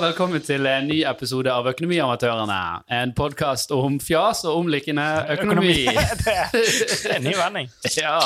[0.00, 2.58] velkommen til en ny episode av Økonomiamatørene.
[3.00, 5.82] En podkast om fjas og omliggende økonomi.
[6.24, 7.68] det, er, en ny vending.
[8.00, 8.16] ja.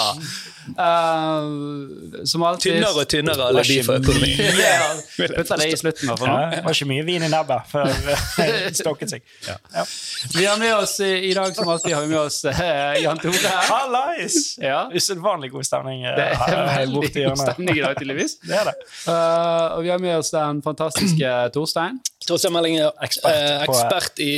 [0.65, 4.31] Uh, som alltid Tynnere og tynnere alle for økonomi.
[4.63, 4.87] ja,
[5.19, 6.23] Putter det i slutten, hvert.
[6.25, 9.27] Ja, det var ikke mye vin i nebbet før det stokket seg.
[9.49, 9.85] Ja.
[10.37, 13.53] Vi har med oss i, dag, som alltid, har vi med oss uh, Jan Tore.
[13.69, 14.39] Hallais!
[14.63, 14.87] Ja.
[14.95, 16.07] Usedvanlig god stemning.
[16.07, 17.45] uh, Det er her veldig borte i god hjørnet.
[17.51, 18.39] stemning i dag, tydeligvis.
[18.47, 18.77] Det er det.
[19.09, 21.35] Uh, og vi har med oss den fantastiske
[21.65, 22.01] Torstein.
[22.25, 24.33] Torstein Meling er Ekspert eh, ekspert i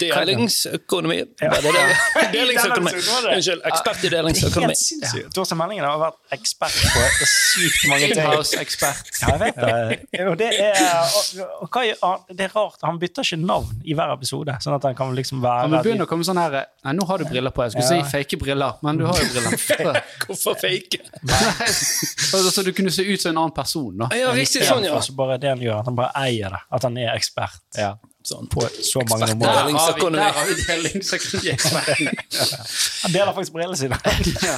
[0.00, 1.16] delingsøkonomi.
[1.42, 1.50] Ja.
[1.50, 1.84] Det det?
[2.32, 2.90] Delingsøkonomi.
[2.92, 3.34] Delingsøkonomi.
[3.36, 3.62] Unnskyld.
[3.70, 4.76] Ekspert i delingsøkonomi.
[5.02, 5.22] Ja.
[5.34, 8.20] Torstein Meldingen har vært ekspert på sykt mange ting.
[8.22, 9.10] Inhouse-ekspert.
[9.22, 10.20] Ja, jeg vet det.
[10.30, 14.14] Og det, er, og, og hva, det er rart, han bytter ikke navn i hver
[14.14, 16.56] episode, sånn at han kan liksom være Han begynner å komme sånn her
[16.86, 17.64] Nei, nå har du briller på.
[17.66, 18.04] Jeg skulle Ja.
[18.06, 20.00] si fake briller, men du har jo briller.
[20.26, 21.00] Hvorfor fake?
[21.26, 24.10] Nei, så du kunne se ut som en annen person, da.
[24.16, 24.94] Ja, riktig sånn, ja.
[24.96, 26.55] Istedenfor bare det han gjør, at han bare eier det.
[26.72, 27.94] At han er ekspert Ja.
[28.26, 28.48] Sånn.
[28.50, 30.10] på så mange områder.
[30.16, 32.08] Der har vi, delingsøkonomieksperten.
[33.04, 33.94] Han deler faktisk brillene sine.
[34.42, 34.56] Ja.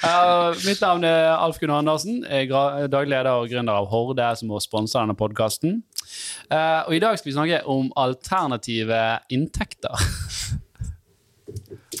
[0.00, 2.22] Uh, mitt navn er Alf Gunnar Andersen.
[2.24, 5.82] Jeg er daglig leder og gründer av Horde, som har sponsa denne podkasten.
[6.48, 9.02] og I dag skal vi snakke om alternative
[9.36, 9.92] inntekter.
[9.92, 10.00] Og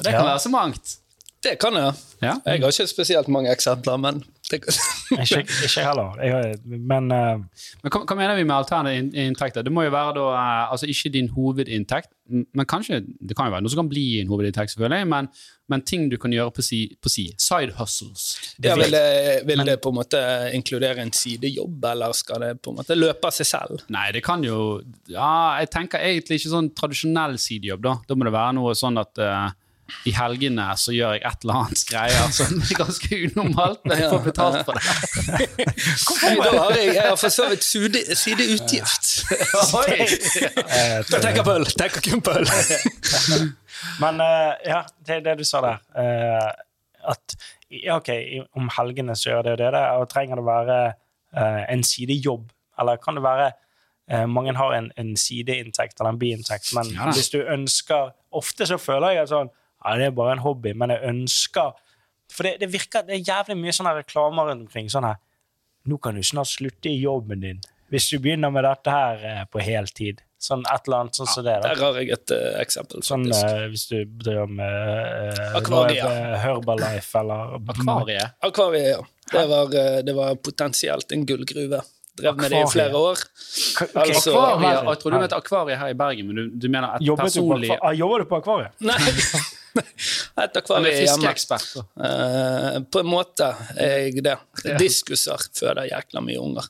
[0.00, 0.24] det kan Ja.
[0.30, 0.96] være så mangt.
[1.44, 1.84] Det kan det.
[2.22, 2.32] Ja.
[2.46, 4.60] Jeg har ikke spesielt mange eksempler, men det.
[5.18, 6.18] Ikke, ikke heller.
[6.24, 7.40] Jeg, men uh,
[7.82, 9.64] Men hva, hva mener vi med alternative in- inntekter?
[9.66, 13.54] Det må jo være da, uh, altså ikke din hovedinntekt, men kanskje, det kan jo
[13.54, 15.28] være noe som kan bli en hovedinntekt, selvfølgelig, men,
[15.72, 17.24] men ting du kan gjøre på si, på si.
[17.40, 18.26] Side hustles.
[18.64, 20.20] Ja, vil, det, vil det på en måte
[20.56, 23.86] inkludere en sidejobb, eller skal det på en måte løpe av seg selv?
[23.94, 24.58] Nei, det kan jo
[25.08, 27.96] Ja, jeg tenker egentlig ikke sånn tradisjonell sidejobb, da.
[28.08, 29.48] Da må det være noe sånn at eh,
[30.04, 34.10] i helgene så gjør jeg et eller annet greier som er ganske unormalt, men jeg
[34.12, 34.84] får betalt for det.
[36.04, 39.10] Hvorfor da har jeg, jeg har for så vidt sideutgift.
[39.88, 41.66] Jeg tenker på øl.
[41.72, 42.48] Tenker kun på øl.
[44.02, 45.80] Men eh, ja, det er det du sa der.
[45.96, 46.50] eh,
[47.08, 47.36] at
[47.70, 48.08] ja, ok,
[48.56, 52.48] om helgene så gjør det og det, det, og trenger det være eh, en sidejobb?
[52.80, 53.50] Eller kan det være
[54.10, 58.66] eh, Mange har en, en sideinntekt eller en biinntekt, men Ja hvis du ønsker Ofte
[58.68, 59.48] så føler jeg at sånn
[59.84, 61.76] Ja, det er bare en hobby, men jeg ønsker
[62.34, 64.88] For det, det virker Det er jævlig mye sånne reklamer rundt omkring.
[64.92, 65.20] sånn her
[65.88, 69.44] Nå kan du snart slutte i jobben din hvis du begynner med dette her eh,
[69.48, 70.18] på heltid.
[70.36, 71.54] Sånn et eller annet sånn som det.
[71.62, 71.70] da.
[71.72, 76.10] Der har jeg et uh, eksempel, Sånn eh, hvis du driver med uh, Akvarie.
[76.42, 78.36] Herbalife eller Akvariet.
[78.44, 79.00] Akvariet, ja.
[79.32, 79.72] Det var,
[80.04, 81.80] det var potensielt en gullgruve.
[82.18, 83.20] Drev med det i flere år.
[83.82, 83.88] Okay.
[84.02, 87.04] Altså, akvarie, jeg tror du mente akvariet her i Bergen, men du, du mener et
[87.06, 88.74] Jobbet du på, personlig akva- ah, jobber du på akvariet?
[88.82, 88.96] Nei,
[89.78, 89.84] et
[90.36, 91.60] Han er akvarium hjemme.
[92.08, 94.36] Eh, på en måte er jeg det.
[94.80, 96.68] Diskusser føder jækla mye unger.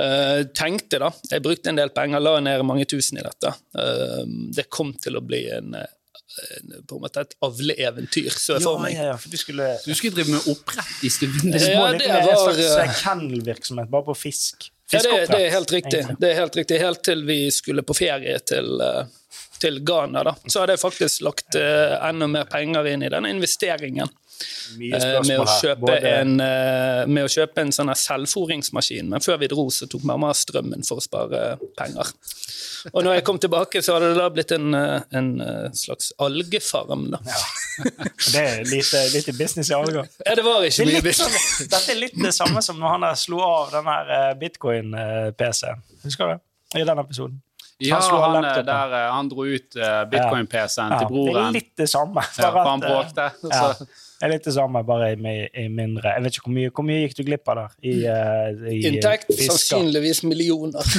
[0.00, 3.50] Uh, tenkte da, Jeg brukte en del penger, la ned mange tusen i dette.
[3.76, 4.22] Uh,
[4.56, 8.80] det kom til å bli en, en, på en måte et avleeventyr, så jeg for
[8.80, 8.94] meg.
[8.96, 11.52] ja, ja, for du skulle Du skulle drive med opprett i stuen.
[11.52, 14.70] Det Ja, var det en slags eh, kennelvirksomhet, bare på fisk.
[14.94, 16.00] Ja, det, det er helt riktig.
[16.18, 16.80] Det er helt riktig.
[16.82, 19.04] Helt til vi skulle på ferie til, eh,
[19.60, 20.34] til Ghana, da.
[20.46, 24.10] så hadde jeg faktisk lagt uh, enda mer penger inn i denne investeringen.
[24.40, 24.78] Eh,
[25.26, 29.10] med, å kjøpe Både- en, uh, med å kjøpe en sånn her selvforingsmaskin.
[29.12, 31.42] Men før vi dro, så tok mamma strømmen for å spare
[31.76, 32.14] penger.
[32.94, 35.28] Og når jeg kom tilbake, så hadde det da blitt en, en
[35.76, 37.10] slags algefarm.
[37.12, 37.20] Da.
[38.32, 40.08] Det er lite, lite business i alger.
[40.24, 41.36] Ja, det var ikke det mye business.
[41.36, 45.84] sånn, dette er litt det samme som når han der slo av den her bitcoin-PC-en.
[46.04, 46.40] Husker du det?
[46.80, 47.40] I den episoden.
[47.80, 51.52] Ja, Han han, eh, der, eh, han dro ut eh, bitcoin-PC-en Ja, til det er
[51.54, 52.24] litt det samme.
[52.36, 53.30] Bare han bråkte.
[53.50, 53.72] Ja,
[54.20, 56.10] det er litt det samme, bare i, i mindre.
[56.12, 57.76] Jeg vet ikke hvor mye, hvor mye gikk du glipp av der?
[57.88, 59.56] I, uh, i Inntekt fisker?
[59.56, 60.84] sannsynligvis millioner.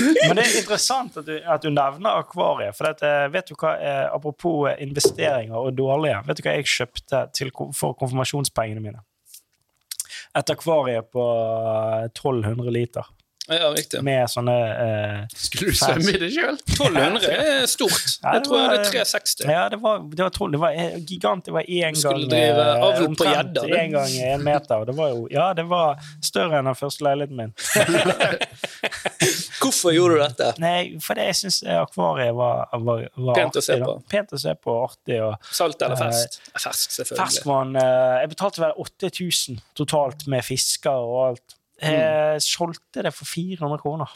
[0.00, 2.72] Men det er interessant at du, at du nevner akvariet.
[2.78, 6.22] For dette, vet du hva, eh, Apropos investeringer og dårlige.
[6.30, 9.04] Vet du hva jeg kjøpte til, for konfirmasjonspengene mine?
[10.40, 13.12] Et akvarie på eh, 1200 liter.
[13.50, 13.98] Ja, riktig.
[14.06, 16.56] Med sånne eh, skulle du svømme i det sjøl?
[16.70, 18.04] 1200 er stort.
[18.22, 19.50] Ja, Jeg tror tror jeg var- hadde 360.
[19.50, 21.42] Ja, det var, det var, det var eh, gigant.
[21.48, 23.62] Det var én gang drive eh, avl på omtrent gjedda.
[23.82, 24.76] En gang en meter.
[24.80, 27.52] Og det var jo Ja, det var større enn den første leiligheten min.
[29.60, 30.48] Hvorfor gjorde du dette?
[30.62, 33.88] Nei, fordi jeg syns akvariet var, var, var Pent å se da.
[33.90, 33.96] på.
[34.10, 35.18] Pent å se på, artig.
[35.26, 36.38] Og Salt eller fest?
[36.54, 37.20] Fersk, selvfølgelig.
[37.20, 41.56] ferskvann eh, Jeg betalte vel 8000 totalt med fisker og alt.
[41.80, 41.94] Mm.
[41.96, 44.10] Jeg solgte det for 400 kroner.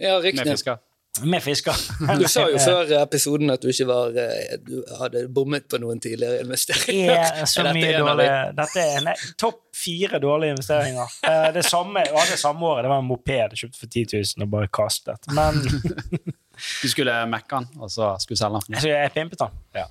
[0.00, 0.78] Ja, Med fisker?
[1.26, 1.74] Med fisker.
[2.16, 5.98] Du sa jo før episoden at du ikke var eh, Du hadde bommet på noen
[6.00, 7.10] tidligere investeringer.
[7.42, 8.28] er så Er dette mye dårlig?
[8.60, 11.16] Dette er nei, topp fire dårlige investeringer.
[11.26, 14.06] Eh, Det samme, ja, det samme året det var en moped jeg kjøpte for 10
[14.38, 15.28] 000 og bare kastet.
[15.36, 15.60] Men
[16.82, 18.76] Du skulle mekke den, og så skulle selge den.
[18.84, 19.54] jeg pimpet den.
[19.74, 19.86] Ja.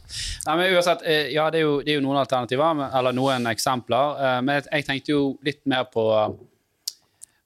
[0.45, 3.49] Nei, men uansett, eh, ja, det er, jo, det er jo noen alternativer, eller noen
[3.49, 4.19] eksempler.
[4.21, 6.03] eh, Men jeg, jeg tenkte jo litt mer på,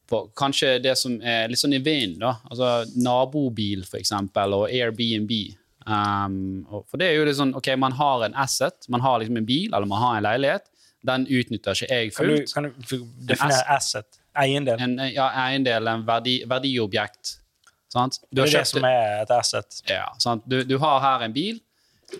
[0.09, 2.19] på kanskje det som er litt sånn i vinden.
[2.19, 2.33] da.
[2.51, 5.31] Altså nabobil, for eksempel, og Airbnb.
[5.85, 9.37] Um, for det er jo litt sånn, ok, Man har en asset, man har liksom
[9.41, 10.69] en bil eller man har en leilighet.
[11.03, 12.53] Den utnytter ikke jeg Kan du, fullt.
[12.53, 14.19] kan du definere asset?
[14.39, 14.79] Eiendel.
[14.79, 17.33] En ja, eiendel, en verdi, verdiobjekt.
[17.91, 18.21] Sant?
[18.31, 19.81] Du Det er det som er et asset.
[19.89, 20.43] ja, sant?
[20.49, 21.59] Du, du har her en bil.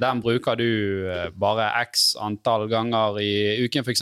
[0.02, 0.70] Den bruker du
[1.12, 3.34] eh, bare x antall ganger i
[3.66, 4.02] uken, f.eks.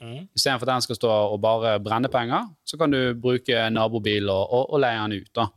[0.00, 0.28] Mm.
[0.36, 4.42] Istedenfor at den skal stå og bare brenne penger, så kan du bruke nabobil og,
[4.46, 5.32] og, og leie den ut.
[5.36, 5.48] da.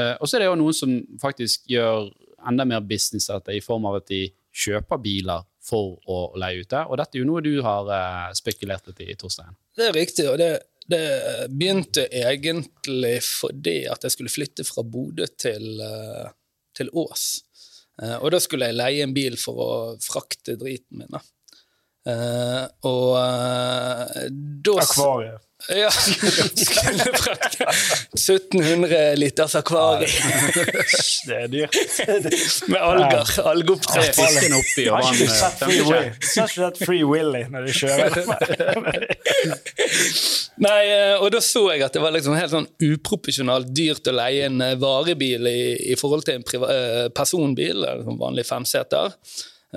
[0.00, 2.10] Eh, og så er det jo noen som faktisk gjør
[2.46, 4.26] enda mer business av dette i form av at de
[4.56, 6.82] kjøper biler for å leie ut det.
[6.86, 9.54] Og dette er jo noe du har eh, spekulert litt i, Torstein.
[9.76, 10.50] Det er riktig, og det,
[10.90, 11.04] det
[11.52, 15.82] begynte egentlig fordi at jeg skulle flytte fra Bodø til,
[16.76, 17.45] til Ås.
[18.02, 19.70] Eh, Og da skulle jeg leie en bil for å
[20.02, 21.10] frakte driten min.
[21.12, 21.22] da.
[22.06, 24.26] Uh, og uh,
[24.62, 25.42] da Akvariet.
[25.68, 27.64] Ja, skulle frakte
[28.14, 30.10] 1700 liters akvarium
[31.26, 31.76] Det er dyrt.
[32.68, 33.30] med alger.
[33.50, 34.12] Algeoppdrett.
[34.18, 35.16] Fisken oppi og vann.
[35.16, 38.12] Har ikke du sett Free Willy når du kjører?
[40.66, 44.14] Nei, eh, og da så jeg at det var liksom helt sånn uproporsjonalt dyrt å
[44.16, 45.58] leie en eh, varebil i,
[45.92, 49.16] i forhold til en priva, eh, personbil, en sånn vanlig femseter.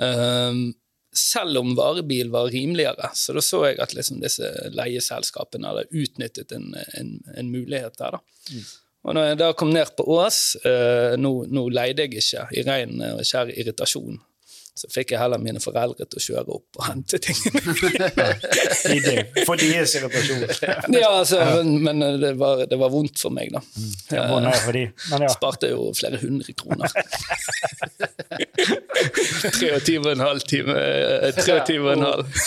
[0.00, 0.70] Um,
[1.16, 3.10] selv om varebil var rimeligere.
[3.14, 4.46] Så da så jeg at liksom disse
[4.76, 8.18] leieselskapene hadde utnyttet en, en, en mulighet der.
[8.18, 8.62] da.
[9.08, 12.64] Og når jeg da kom ned på Ås, eh, nå, nå leide jeg ikke i
[12.66, 14.20] ren og skjær irritasjon.
[14.74, 17.74] Så fikk jeg heller mine foreldre til å kjøre opp og hente tingene.
[19.00, 20.44] Det, For deres irritasjon.
[20.94, 23.60] Ja, altså, men, men det, var, det var vondt for meg, da.
[24.10, 24.20] Det
[25.10, 25.30] Jeg ja.
[25.32, 26.90] Sparte jo flere hundre kroner.
[29.56, 30.76] Tre og en halv time.
[30.76, 32.40] eh, 23 og en halv.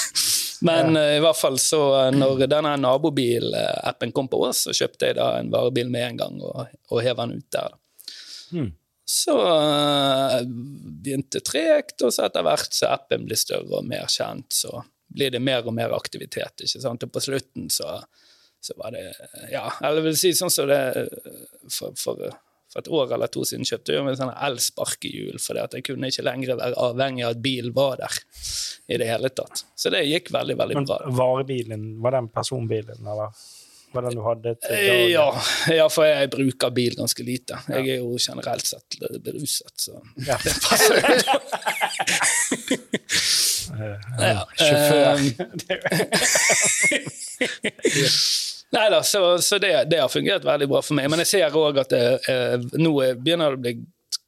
[0.63, 5.11] Men eh, i hvert fall så eh, når denne nabobilappen kom på oss, så kjøpte
[5.11, 7.75] jeg da en varebil med en gang og, og hev den ut der.
[8.53, 8.71] Hmm.
[9.05, 10.39] Så eh,
[11.03, 14.83] begynte tregt, og så etter hvert så appen blir større og mer kjent, så
[15.13, 16.63] blir det mer og mer aktivitet.
[16.63, 17.03] ikke sant?
[17.03, 17.97] Og på slutten så,
[18.63, 19.05] så var det
[19.51, 20.81] Ja, eller vil si sånn som det
[21.69, 22.23] for, for,
[22.71, 26.25] for et år eller to siden kjøpte jeg meg sånne elsparkehjul, at jeg kunne ikke
[26.25, 28.21] lenger være avhengig av at bil var der
[28.88, 29.65] i det hele tatt.
[29.75, 31.01] Så det gikk veldig, veldig Men bra.
[31.19, 33.35] varebilen, var den personbilen, eller
[33.93, 35.11] var den du hadde Eh?
[35.11, 35.27] Ja,
[35.71, 37.59] ja, for jeg bruker bil ganske lite.
[37.69, 40.37] Jeg er jo generelt sett beruset, så Ja.
[40.43, 41.03] det passer jo.
[43.73, 45.17] Eh, Ja, Sjåfør.
[48.73, 51.09] Nei da, så, så det, det har fungert veldig bra for meg.
[51.13, 53.73] Men jeg ser òg at det, eh, nå er- begynner det å bli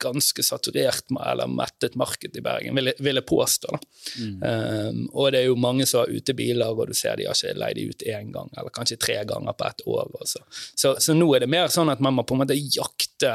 [0.01, 3.75] ganske saturert eller mettet marked i Bergen, vil jeg, vil jeg påstå.
[3.75, 3.79] Da.
[4.19, 7.59] Um, og det er jo mange som har utebiler, og du ser de har ikke
[7.59, 10.11] leid de ut én gang, eller kanskje tre ganger på ett år.
[10.27, 13.33] Så, så nå er det mer sånn at man må på en måte jakte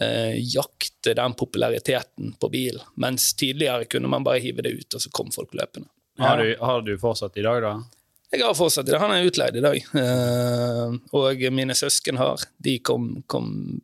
[0.00, 2.80] eh, jakte den populariteten på bil.
[2.94, 5.90] Mens tidligere kunne man bare hive det ut, og så kom folk løpende.
[6.20, 7.74] Har du, har du fortsatt i dag, da?
[8.30, 8.98] Jeg har fortsatt det.
[9.00, 9.78] Han er utleid i dag.
[10.00, 12.42] Eh, og mine søsken har.
[12.62, 13.80] De kom, kom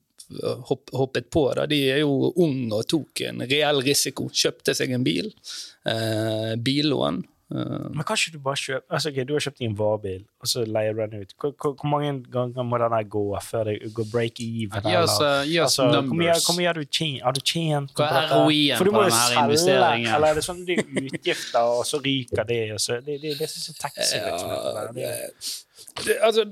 [0.97, 1.47] hoppet på.
[1.55, 1.67] Da.
[1.71, 4.29] De er jo unge og tok en reell risiko.
[4.33, 5.33] Kjøpte seg en bil.
[5.87, 7.23] Eh, billån.
[7.55, 10.23] Eh, Men kan ikke du bare kjøpe altså, okay, Du har kjøpt deg en varebil,
[10.43, 11.35] og så leier du den ut.
[11.39, 14.83] Hvor, hvor, hvor mange ganger må den gå før det går break even?
[14.83, 16.43] Gi oss, eh, Altså, numbers.
[16.49, 17.23] hvor mye har du tjent?
[17.23, 18.35] Har du tjent Hva er?
[18.35, 20.11] ROI-en på denne selge, investeringen?
[20.17, 23.37] Eller er det sånn det er utgifter, og så ryker det, og så Det, det,
[23.39, 24.51] det er så taxi, liksom.
[24.51, 25.15] Ja, det,
[26.03, 26.49] det, altså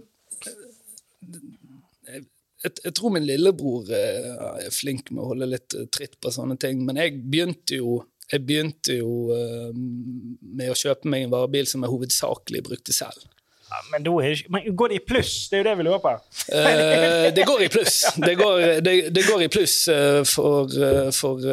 [2.65, 4.33] jeg, jeg tror min lillebror eh,
[4.65, 8.03] er flink med å holde litt eh, tritt på sånne ting, men jeg begynte jo
[8.25, 13.27] jeg begynte jo eh, med å kjøpe meg en varebil som jeg hovedsakelig brukte selv.
[13.69, 14.07] ja, men,
[14.55, 15.35] men går det i pluss?
[15.51, 16.15] Det er jo det vi lurer på.
[16.57, 17.99] Eh, det går i pluss.
[18.27, 19.77] Det går, det, det går i pluss
[20.31, 20.73] for,
[21.13, 21.45] for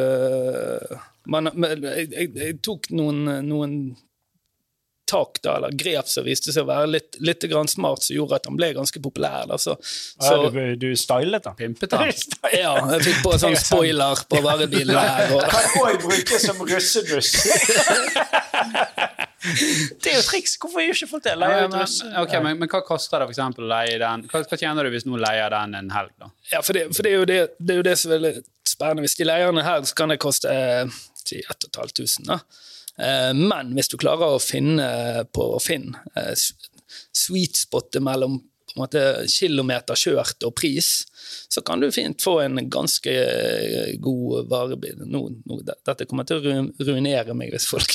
[1.28, 3.76] man, jeg, jeg tok noen, noen
[5.10, 8.38] tak da, eller grep som viste seg å være litt, litt grann smart, som gjorde
[8.38, 9.46] at han ble ganske populær.
[9.50, 9.58] Da.
[9.60, 11.56] Så, så, Ja, du, du stylet den?
[11.58, 12.12] Pimpet han?
[12.62, 15.34] ja, jeg fikk på sånn spoiler på varebilen her.
[15.36, 17.34] Og, Kan òg brukes som russebuss.
[19.42, 20.54] Det er jo triks!
[20.60, 21.32] Hvorfor gjør ikke folk det?
[21.34, 21.96] Ja, Leier ut russ.
[22.22, 24.26] ok, men, men hva koster det for eksempel å leie den?
[24.30, 26.30] Hva, hva tjener du hvis noen leier den en helg, da?
[26.52, 28.44] Ja, for det, for det, er jo det, det er jo det som er litt
[28.68, 29.02] spennende.
[29.02, 32.38] Hvis de leier den her, så kan det koste eh, si 1500.
[32.98, 36.32] Eh, Men hvis du klarer å finne på Finn eh,
[37.12, 38.40] sweet spotet mellom
[38.72, 41.02] på en måte, kilometer kjørt og pris,
[41.52, 45.02] så kan du fint få en ganske eh, god varebil.
[45.04, 47.92] Nå, nå, dette kommer til å ruinere meg hvis folk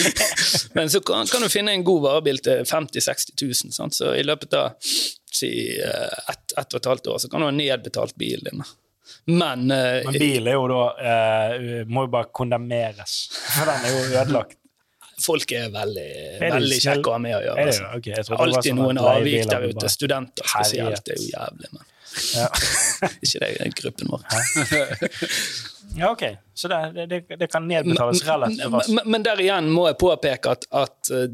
[0.74, 3.74] Men så kan, kan du finne en god varebil til 50 000-60 000.
[3.76, 3.94] Sant?
[3.94, 7.54] Så i løpet av si, ett ett og et halvt år så kan du ha
[7.54, 8.66] nedbetalt bilen din.
[9.26, 13.14] Men, uh, Men bil er jo da uh, Må jo bare kondemneres.
[13.56, 14.56] For den er jo ødelagt.
[15.20, 16.06] folk er veldig,
[16.40, 17.64] veldig kjekke å ha med å gjøre.
[17.66, 17.82] Altså.
[17.84, 17.88] jo?
[17.98, 19.74] Ok, jeg trodde det var Alltid sånn noen avvik der ute.
[19.80, 21.86] bare- Studenter spesielt det er jo jævlig, men
[22.34, 22.46] Ja.
[23.26, 24.24] ikke det er gruppen vår.
[26.00, 26.24] ja, ok.
[26.54, 28.94] Så det, det, det kan nedbetales relativt Men, raskt.
[28.96, 31.26] men, men der igjen må jeg påpeke at, at uh,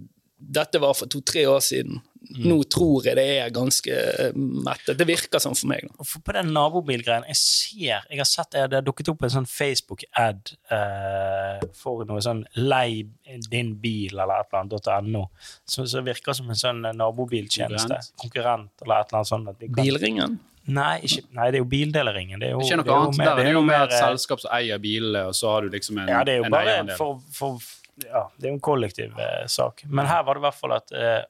[0.58, 2.02] dette var for to-tre år siden.
[2.26, 2.47] Mm.
[2.50, 4.33] Nå tror jeg det er ganske uh,
[4.66, 4.97] mettet.
[4.99, 5.85] Det virker sånn for meg.
[5.87, 6.06] Da.
[6.09, 9.33] For på den nabobilgreien Jeg ser, jeg har sett det, det har dukket opp en
[9.37, 13.04] sånn Facebook-ad eh, for noe sånn lei
[13.50, 15.28] din bil eller et eller annet .no,
[15.68, 18.00] som så virker som en sånn eh, nabobiltjeneste.
[18.23, 18.73] Konkurrent.
[18.83, 19.52] Eller et eller annet sånt.
[19.62, 20.38] kan- Bilringen?
[20.66, 22.40] Nei, ikke, nei, det er jo bildeleringen.
[22.42, 23.21] Det er jo, Ikke noe annet.
[23.23, 26.00] Der er jo mer et eh, selskap som eier bilene, og så har du liksom
[26.02, 27.61] en, Ja, det er jo en bare for, for
[28.02, 29.85] Ja, det er jo en kollektiv eh, sak.
[29.87, 31.23] Men her var det i hvert fall at eh,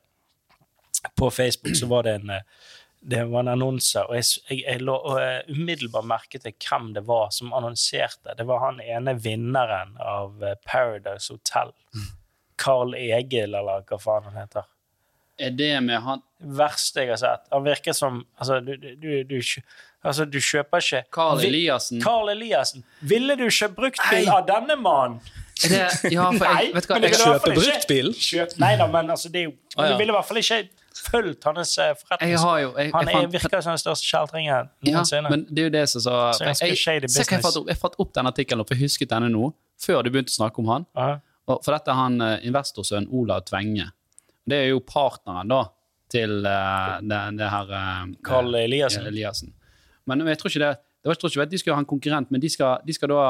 [1.15, 2.43] På Facebook så var det en eh,
[3.07, 6.89] det var en annonse, og jeg, jeg, jeg lå og eh, umiddelbart merket jeg hvem
[6.97, 8.35] det var som annonserte.
[8.35, 11.71] Det var han ene vinneren av eh, Paradise Hotel.
[12.59, 14.67] Carl Egil, eller hva faen han heter.
[15.39, 17.43] Er det med han Verste jeg har sett.
[17.53, 19.37] Han virker som Altså, du, du, du, du,
[20.03, 22.01] altså, du kjøper ikke Carl Eliassen?
[22.03, 22.85] Carl Eliassen.
[23.01, 25.21] Ville du ikke brukt bil av denne mannen?
[25.57, 28.11] Det, ja, for jeg, vet du hva, jeg, ville i hvert fall Kjøpe ikke- bruktbil?
[28.21, 29.93] Kjøp, nei da, men altså, det er jo Ah, ja.
[29.93, 30.59] Du ville i hvert fall ikke
[31.03, 32.33] fulgt hans eh, forretning.
[32.33, 35.75] jo jeg, Han jeg fant- virker som den største kjeltringen Ja, men det er jo
[35.75, 38.67] det som så Så jeg, jeg, jeg, jeg, fant opp, jeg fant opp den artikkelen,
[38.67, 40.87] for jeg husket denne nå, før du begynte å snakke om han.
[40.97, 41.19] Ja.
[41.47, 43.91] Og for dette er han eh, investorsønnen Olav Tvenge.
[44.47, 45.65] Det er jo partneren da
[46.11, 47.71] til uh, det, det her
[48.27, 49.07] Carl eh, Eliassen.
[49.11, 49.53] Eliassen.
[50.07, 50.73] Men jeg tror ikke det,
[51.03, 53.11] det var, jeg tror ikke de skal ha en konkurrent, men de skal, de skal
[53.11, 53.23] da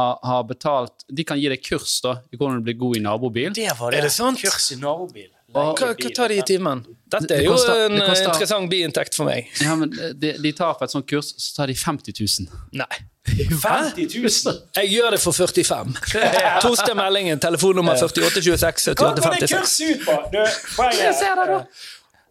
[0.00, 3.02] ha, ha betalt De kan gi deg kurs da, i hvordan du blir god i
[3.04, 3.52] nabobil.
[3.56, 4.00] Det var det.
[4.00, 4.40] Er det sant?
[4.40, 5.28] Kurs i nabobil.
[5.50, 6.84] Hva, hva tar de i timen?
[7.10, 9.48] Dette er jo koster- en det koster- interessant biinntekt for meg.
[9.60, 12.60] Ja, men eh, de, de tar på et sånt kurs, så tar de 50 000.
[12.78, 13.00] Nei.
[13.64, 14.60] 50 000!
[14.76, 15.94] Jeg gjør det for 45.
[16.64, 20.14] Toste Meldingen, telefonnummer 4826 Hva går det kurset ut på?
[20.32, 20.40] Du.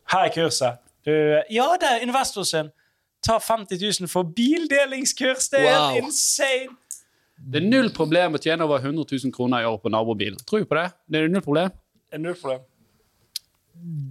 [0.10, 0.80] Her er kurset.
[1.06, 1.12] Du,
[1.54, 2.72] ja, det er investoren sin.
[3.26, 5.50] Ta 50 000 for bildelingskurs.
[5.52, 5.98] Det er Wow.
[6.06, 6.76] insane.
[7.40, 10.36] Det er null problem å tjene over 100 000 kroner i året på nabobil.
[10.48, 10.90] Tror du på det?
[11.08, 11.70] Det er null problem.
[12.10, 12.60] Det er null problem.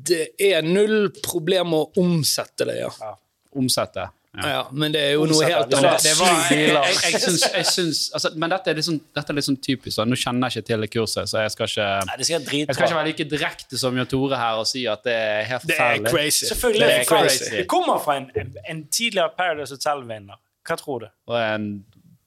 [0.08, 3.14] Det er null problem å omsette det, ja.
[3.58, 4.08] Omsette.
[4.38, 4.48] Ja.
[4.48, 6.04] ja men det er jo noe helt hvis Det, annet.
[6.04, 9.32] det var, jeg, jeg, jeg syns, jeg syns altså, Men dette er litt sånn, dette
[9.32, 10.02] er litt sånn typisk.
[10.06, 12.86] Nå kjenner jeg ikke til det kurset, så jeg skal ikke Nei, skal jeg skal
[12.86, 15.78] ikke være like direkte som Jan Tore her og si at det er helt Det
[15.80, 16.44] er crazy.
[16.52, 16.84] Selvfølgelig.
[16.86, 17.50] Det Det, er crazy.
[17.56, 20.38] det kommer fra en, en, en tidligere Paradise Hotel-vinner.
[20.68, 21.08] Hva tror du?
[21.32, 21.70] Og en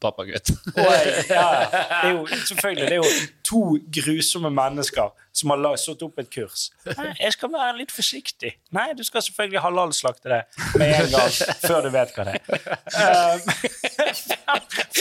[0.01, 0.51] pappagutt.
[0.75, 0.87] Ja,
[1.29, 1.45] ja.
[1.71, 3.61] det er jo, selvfølgelig, det er jo to
[3.99, 6.67] grusomme mennesker som har satt opp et kurs.
[6.89, 8.55] Nei, jeg skal være litt forsiktig.
[8.75, 10.41] Nei, du skal selvfølgelig halalslakte det
[10.81, 11.31] med en gang
[11.63, 12.61] før du vet hva det er.
[12.91, 13.41] Um,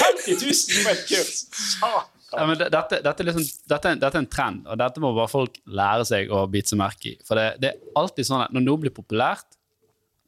[0.01, 1.45] 50 000 på et kurs!
[1.51, 2.17] Satan.
[2.31, 5.11] Ja, men dette, dette, er liksom, dette, er, dette er en trend, og dette må
[5.17, 7.17] bare folk lære seg å bite seg merke i.
[7.27, 9.49] For det, det er alltid sånn at når noe blir populært,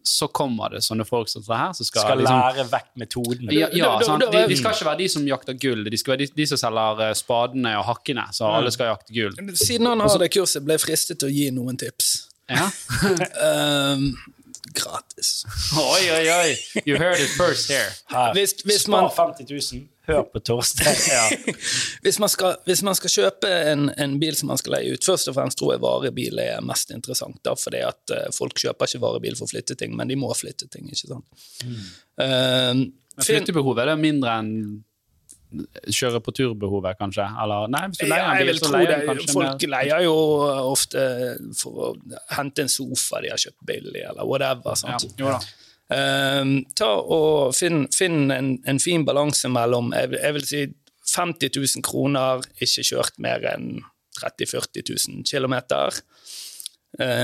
[0.05, 3.53] så kommer det sånne folk som dette her, som skal, Skal liksom lære vekk metoden.
[3.55, 4.25] Ja, ja Da- da- sant?
[4.33, 6.59] De, de skal ikke være de som jakter gull, de skal være de, de som
[6.59, 8.27] selger eh, spadene og hakkene.
[8.35, 9.55] Så alle skal jakte gull.
[9.55, 12.13] Siden han har det kurset, ble jeg fristet til å gi noen tips.
[12.51, 12.69] Ja.
[13.43, 14.11] Um,
[14.75, 15.45] gratis.
[15.79, 16.83] Oi, oi, oi!
[16.87, 17.91] You heard it first here.
[18.11, 18.33] Her.
[18.37, 19.89] Hvis, hvis, Spar man, 50 000.
[20.07, 20.97] Hør på Torstein.
[21.13, 21.53] Ja.
[22.03, 25.05] hvis, man skal, hvis man skal kjøpe en, en bil som man skal leie ut,
[25.07, 27.39] først og fremst tror jeg varebil er mest interessant.
[27.47, 30.33] Da, fordi at uh, folk kjøper ikke varebil for å flytte ting, men de må
[30.35, 30.91] flytte ting.
[30.91, 31.47] ikke sant?
[31.63, 31.85] Mm.
[32.19, 34.55] Uh, Flyttebehovet er mindre enn
[35.93, 37.27] kjøre på tur-behovet, kanskje?
[37.43, 40.05] Eller nei, hvis du leier Ja, jeg bil, vil så leier du kanskje Folk leier
[40.07, 40.15] jo
[40.69, 41.07] ofte
[41.59, 41.91] for å
[42.37, 44.77] hente en sofa de har kjøpt billig, eller whatever.
[44.77, 45.19] Ja, Sant?
[45.21, 45.41] jo da.
[45.93, 50.63] Ehm, ta og Finn, finn en, en fin balanse mellom jeg, jeg vil si
[51.13, 53.83] 50 000 kroner, ikke kjørt mer enn
[54.21, 55.57] 30 000-40 000 km.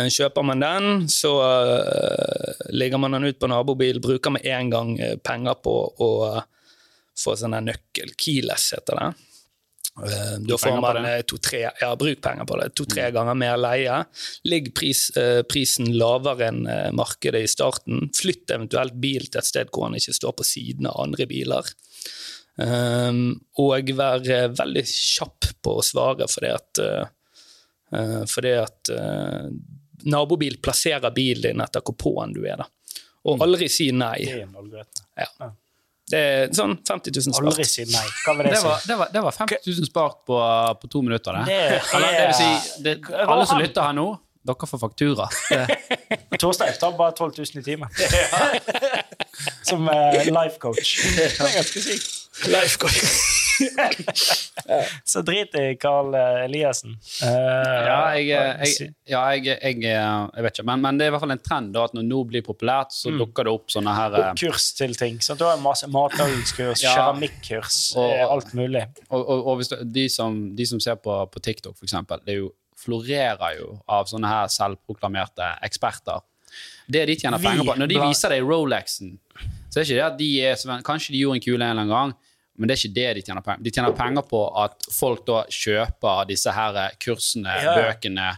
[0.08, 4.94] kjøper man den, så uh, ligger man den ut på nabobil, bruker med en gang
[4.98, 6.08] eh, penger på å
[7.18, 8.14] få sånn nøkkel.
[8.18, 9.08] Keyless heter det.
[9.98, 12.68] Eh, Da får man eh, to-tre ja, bruk penger på det.
[12.78, 13.98] To-tre ganger mer leie.
[14.46, 16.62] Ligg pris, eh, prisen lavere enn
[16.94, 18.08] markedet i starten.
[18.14, 21.74] Flytt eventuelt bil til et sted hvor den ikke står på siden av andre biler.
[22.58, 29.46] Um, og vær eh, veldig kjapp på å svare, fordi at, eh, fordi at uh,
[30.10, 32.58] nabobil plasserer bilen din etter hvor på'n du er.
[32.58, 32.66] da.
[33.30, 34.24] Og aldri si nei.
[34.26, 35.06] Det er en algoritme.
[35.22, 35.52] Ja.
[36.08, 38.04] Det er sånn 50 000 Aldri si nei.
[38.24, 40.38] Hva vil det, Det var, det var, det var 50 000 spart på,
[40.80, 41.44] på to minutter, det.
[41.50, 42.96] Det Eller, det vil si, er det,
[43.26, 44.08] alle som lytter her nå,
[44.48, 45.28] dere får faktura.
[46.40, 47.88] Torstein tar bare 12 000 i timen.
[49.68, 50.96] Som uh, life coach.
[51.16, 52.16] Det er ganske sykt.
[52.48, 53.46] Life goal.
[55.12, 56.94] Så drit i Carl eh, Eliassen.
[57.22, 60.66] Uh, ja, jeg, jeg, ja jeg, jeg, vet ikke.
[60.68, 62.94] Men, men det er i hvert fall en trend da, at når noe blir populært,
[62.94, 65.18] så dukker det opp sånne her Og kurs til ting.
[65.24, 66.94] Så da er det masse matlagingskurs, Ja.
[66.94, 68.84] keramikkurs, alt mulig.
[69.08, 72.38] Og, og, og du, de, som, de som ser på, på TikTok, for eksempel, det
[72.38, 76.22] jo, florerer jo av sånne her selvproklamerte eksperter.
[76.88, 79.18] Det de tjener penger på Når de viser deg Rolexen,
[79.68, 81.84] så er det ikke det at de er Kanskje de gjorde en kule en eller
[81.84, 82.14] annen gang,
[82.58, 85.44] men det er ikke det de tjener penger De tjener penger på at folk da
[85.52, 87.76] kjøper disse her kursene, Ja, ja.
[87.78, 88.32] bøkene.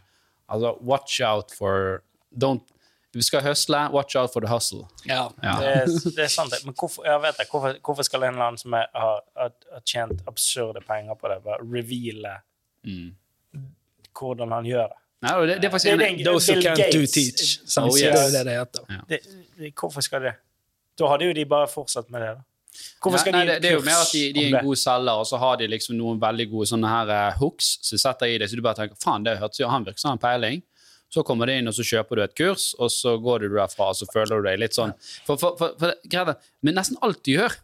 [0.51, 2.67] Altså, watch out for Don't
[3.15, 4.85] Du skal høsle, watch out for the hustle.
[5.07, 5.25] Ja.
[5.43, 5.55] Ja.
[5.59, 6.55] Det, er, det er sant.
[6.65, 9.51] Men hvorfor, jeg vet det, hvorfor, hvorfor skal en eller annen som er, har, har,
[9.83, 12.37] tjent absurde penger på det, bare reveale
[12.87, 13.11] Mm.
[14.17, 14.97] hvordan han gjør det?
[15.21, 17.59] Nei, det, det er faktisk en, Those who can't do teach.
[17.61, 18.01] Oh, så yes.
[18.01, 19.03] Det er det det heter.
[19.09, 19.19] det,
[19.59, 20.33] det hvorfor skal det?
[20.99, 22.31] Da hadde jo de bare fortsatt med det.
[22.39, 22.47] da.
[23.01, 24.67] Hvorfor skal nei, de nei, det, det er jo mer at de, de er en
[24.67, 28.01] god selger, og så har de liksom noen veldig gode sånne her uh, hooks som
[28.03, 30.21] setter i det, så du bare tenker faen, det hørtes jo han virker som han
[30.21, 30.63] har peiling.
[31.11, 33.89] Så kommer det inn, og så kjøper du et kurs, og så går du derfra,
[33.91, 34.93] og så føler du deg litt sånn
[35.27, 37.57] For, for, for, for greia er, Men nesten alt du gjør,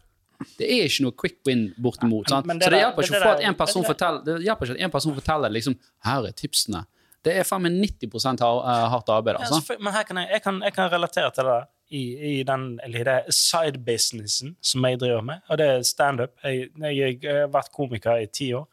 [0.59, 2.27] det er ikke noe quick win bortimot.
[2.29, 2.45] sant?
[2.45, 5.53] men det så det hjelper ikke at en person forteller det at en person forteller
[5.55, 6.83] liksom Her er tipsene.
[7.25, 9.63] Det er faen meg 90 har- eh, hardt arbeid, altså.
[9.73, 11.57] Ja, men her kan jeg, jeg, kan, jeg kan relatere til det.
[11.89, 12.01] I,
[12.39, 16.33] i den lille side-businessen som jeg driver med, og det er standup.
[16.43, 18.65] Jeg, jeg, jeg har vært komiker i ti år.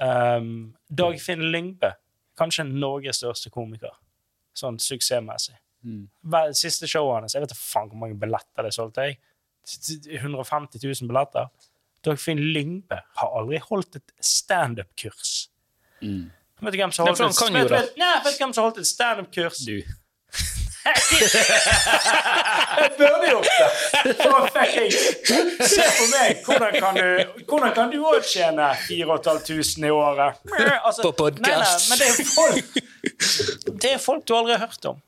[0.00, 1.90] Um, Dagfinn Lyngbø,
[2.40, 3.92] kanskje Norges største komiker,
[4.56, 5.58] sånn suksessmessig.
[5.84, 6.08] Mm.
[6.56, 9.06] Siste showet hans Jeg vet ikke faen hvor mange billetter det solgte.
[9.08, 9.20] jeg.
[10.20, 11.48] 150 000 billetter.
[12.04, 15.50] Dagfinn Lyngbø har aldri holdt et standup-kurs.
[16.00, 16.30] Mm.
[16.60, 17.82] Vet du hvem som holdt et, det.
[18.24, 19.64] vet du hvem som holdt et standup-kurs?
[22.80, 24.14] Jeg burde gjort det!
[24.22, 24.92] For fucking
[25.68, 26.40] Se på meg!
[26.46, 30.40] Hvordan kan du Hvordan kan du òg tjene 4500 i året?
[30.84, 31.58] Altså, På nei,
[31.90, 32.64] men det er folk
[33.82, 34.98] Det er folk du aldri har hørt om,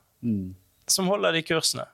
[0.91, 1.85] som holder de kursene.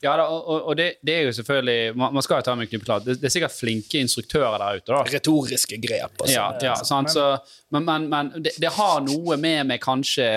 [0.00, 2.70] Ja, da, og, og- det, det er jo selvfølgelig Man, skal jo ta med en
[2.70, 3.04] klype klart.
[3.04, 5.02] Det, det er sikkert flinke instruktører der ute, da.
[5.16, 6.14] Retoriske grep.
[6.22, 6.34] Altså.
[6.34, 7.10] Ja, ja sant?
[7.12, 7.26] Så,
[7.74, 10.28] men, men, men det, det har noe med meg kanskje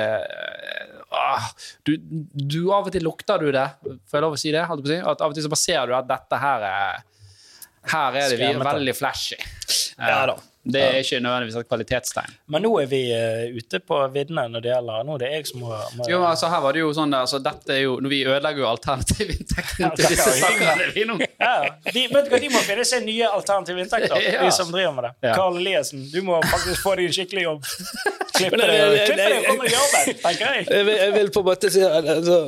[1.15, 1.49] ah,
[1.87, 1.95] du,
[2.35, 3.65] du Av og til lukter du det,
[4.09, 4.63] får jeg lov å si det?
[4.69, 4.99] holdt på å si?
[5.13, 7.03] At Av og til så bare ser du at dette her er
[7.91, 9.37] Her er det vi, er veldig flashy.
[9.39, 10.37] Eh, Ja da.
[10.65, 12.31] Det er ikke nødvendigvis et kvalitetstegn.
[12.49, 15.47] Men nå er vi uh, ute på viddene når det gjelder Nå er det jeg
[15.51, 17.99] som må, må Jo, altså her var det jo sånn der, så dette er jo,
[18.09, 21.19] Vi ødelegger jo alternativinntekten til disse sakene vi nå.
[21.21, 21.51] ja,
[21.85, 24.41] de, vet du hva, de må finne seg nye alternative inntekter, Ja.
[24.41, 25.13] de som driver med det.
[25.27, 25.35] Ja.
[25.37, 27.69] Karl Eliassen, du må faktisk få deg en skikkelig jobb.
[28.35, 30.65] Klippe Men deg og komme deg i arbeid, tenker jeg.
[30.71, 32.39] Jeg vil, jeg vil på en måte si altså,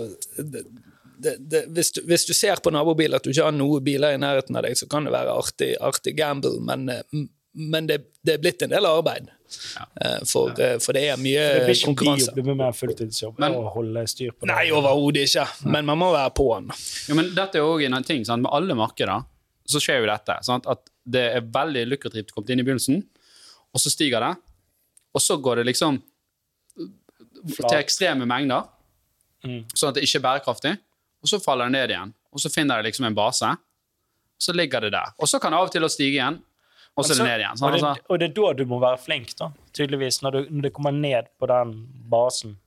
[0.41, 0.63] det,
[1.17, 4.17] det, det, hvis, du, hvis du ser på nabobil at du ikke har noen biler
[4.17, 7.23] i nærheten av deg, så kan det være artig, artig gamble, men, eh,
[7.57, 9.29] men det, det er blitt en del arbeid.
[9.75, 9.85] Ja.
[10.27, 12.75] For, eh, for det er mye Det blir ikke konkurranse.
[12.81, 14.51] fulltidsjobb Men- å holde styr på det.
[14.51, 16.67] Nei, overhodet ikke, men man må være på den.
[17.07, 18.41] Ja, men dette er også en ting, sant?
[18.43, 19.23] Med alle markeder
[19.67, 20.37] så skjer jo dette.
[20.43, 20.67] Sant?
[20.67, 23.01] At det er veldig lukrativt kommet inn i begynnelsen,
[23.73, 24.37] og så stiger det.
[25.15, 26.01] Og så går det liksom
[27.57, 28.67] til ekstreme mengder,
[29.45, 29.63] Mm.
[29.73, 30.77] sånn at det ikke er bærekraftig.
[31.23, 32.13] Og så faller det ned igjen.
[32.33, 33.55] Og så finner det liksom en base.
[34.39, 35.13] Så ligger det der.
[35.19, 36.41] Og så kan det av og til å stige igjen,
[36.97, 37.61] og så er det ned igjen.
[37.63, 40.47] og, det, Altså, og det er da du må være flink, da, tydeligvis, når, du,
[40.49, 41.75] når det kommer ned på den
[42.11, 42.57] basen.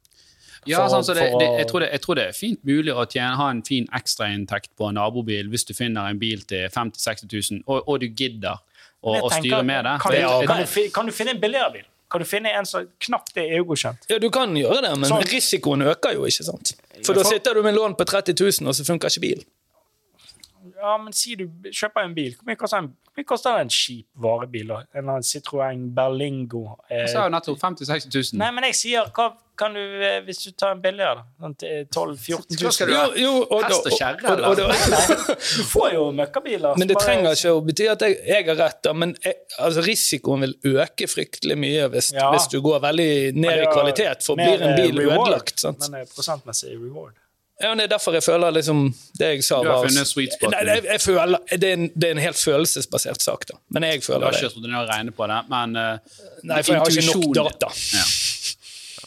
[0.67, 2.93] ja, for- sånn, så det, det, jeg, tror det, jeg tror det er fint mulig
[2.95, 6.69] å tjene, ha en fin ekstrainntekt på en nabobil hvis du finner en bil til
[6.69, 8.59] 50 000-60 000, og, og du gidder
[9.01, 9.95] å, å tenker, styre med det.
[10.03, 11.87] Kan, jeg- kan, du, kan du finne en billigere bil?
[12.11, 14.09] Kan du finne en som knapt er EU-godkjent?
[14.11, 15.23] Ja, du kan gjøre det, men Sånn.
[15.31, 16.73] risikoen øker jo, ikke sant?
[17.07, 19.45] For da sitter du med lån på 30 000, og så funker ikke bil.
[20.81, 22.33] Ja, men si du kjøper en bil.
[22.39, 24.67] Hvor mye koster en, mye koster en kjip varebil?
[24.73, 24.81] da?
[24.95, 26.65] En eller annen Citroën Berlingo?
[26.91, 28.39] Eh, Jeg sa jo nettopp 50 000-60 000.
[28.41, 31.25] nei, men jeg sier hva kan du, eh, hvis du tar en billigere, da?
[31.45, 31.55] Sånn
[31.93, 32.89] 12 000-14 Hva skal 000?
[32.89, 33.03] du ha?
[33.21, 36.79] Jo, jo, og, Hest og kjerre, og- og- og- Du får jo møkkabiler.
[36.81, 38.93] Men det bare- trenger ikke å bety at jeg, jeg har rett, da.
[38.95, 42.31] Men jeg, altså, risikoen vil øke fryktelig mye hvis, Ja.
[42.33, 45.61] hvis du går veldig ned i kvalitet, for blir en bil eh, reward, ødelagt.
[45.61, 45.91] Sant?
[45.91, 47.13] Men eh, prosentmessig reward.
[47.61, 48.87] Ja, det er derfor jeg føler liksom
[49.21, 50.55] det jeg sa Du har funnet sweet spot?
[50.55, 53.59] Nei, jeg, jeg føler, det, er en, det er en helt følelsesbasert sak, da.
[53.77, 54.43] Men jeg Du føler har det.
[54.43, 56.19] ikke trodd ned og regnet på det, men uh,
[56.49, 57.73] Nei, for jeg har ikke nok data.
[57.99, 58.07] Ja.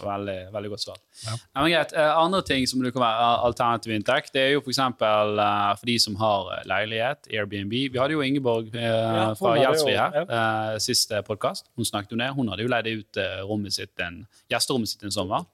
[0.04, 0.98] Veldig, veldig godt svar.
[1.24, 1.36] Ja.
[1.62, 1.94] men greit.
[1.96, 4.82] Uh, andre ting som du kan være alternativ inntekt, det er jo f.eks.
[5.00, 7.74] For, uh, for de som har leilighet, Airbnb.
[7.94, 11.70] Vi hadde jo Ingeborg uh, fra hadde Gjeldsfri her eh, siste podkast.
[11.78, 12.32] Hun snakket om det.
[12.38, 15.46] Hun hadde jo leid ut rommet sitt en, gjesterommet sitt en sommer.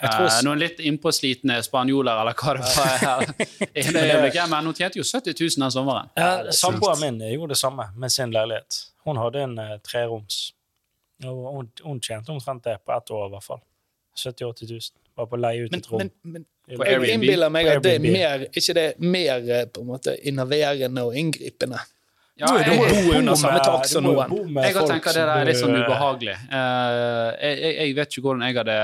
[0.00, 2.94] Eh, noen litt innpåslitne spanjoler, eller hva det var.
[3.02, 3.34] her.
[4.34, 6.12] det men hun tjente jo 70 000 den sommeren.
[6.16, 8.86] Ja, Samboeren min gjorde det samme med sin leilighet.
[9.04, 10.40] Hun hadde en uh, treroms.
[11.24, 13.62] Og hun, hun tjente omtrent det på ett år, i hvert fall.
[14.24, 14.80] 70 000-80 000.
[15.16, 16.00] Bare på å leie ut Men, et rom.
[16.00, 19.82] men, men jeg innbiller meg at det er mer, ikke det er mer eh, på
[19.82, 21.80] en måte innerverende og inngripende.
[22.40, 24.34] Ja, Du må jeg, bo under samme tak som noen.
[24.64, 26.36] jeg har tenkt at det der er litt sånn eh, ubehagelig.
[26.48, 28.80] Uh, jeg, jeg, jeg vet ikke hvordan jeg hadde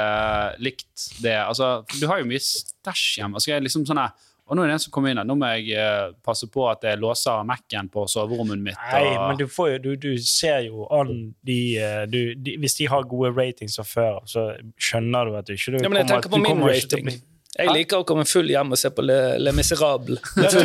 [0.69, 1.37] likt det.
[1.41, 3.41] Altså, du har jo mye stæsj hjemme.
[3.41, 4.15] Altså, jeg liksom sånn her
[4.47, 5.27] og nå er det en som kommer inn her.
[5.27, 8.77] Nå må jeg eh, passe på at jeg låser Mac-en på soverommet mitt.
[8.93, 11.11] Nei, men du, får jo, du, du ser jo an
[11.43, 14.45] de, eh, du, de Hvis de har gode ratings fra før, så
[14.79, 16.77] skjønner du at du ikke du Ja, men jeg kommer- tenker du på min kommer
[16.77, 17.11] ikke til å rating.
[17.11, 20.19] bli- Jeg liker å komme full hjem og se på Le, Le Miserable.
[20.37, 20.59] Ja, du,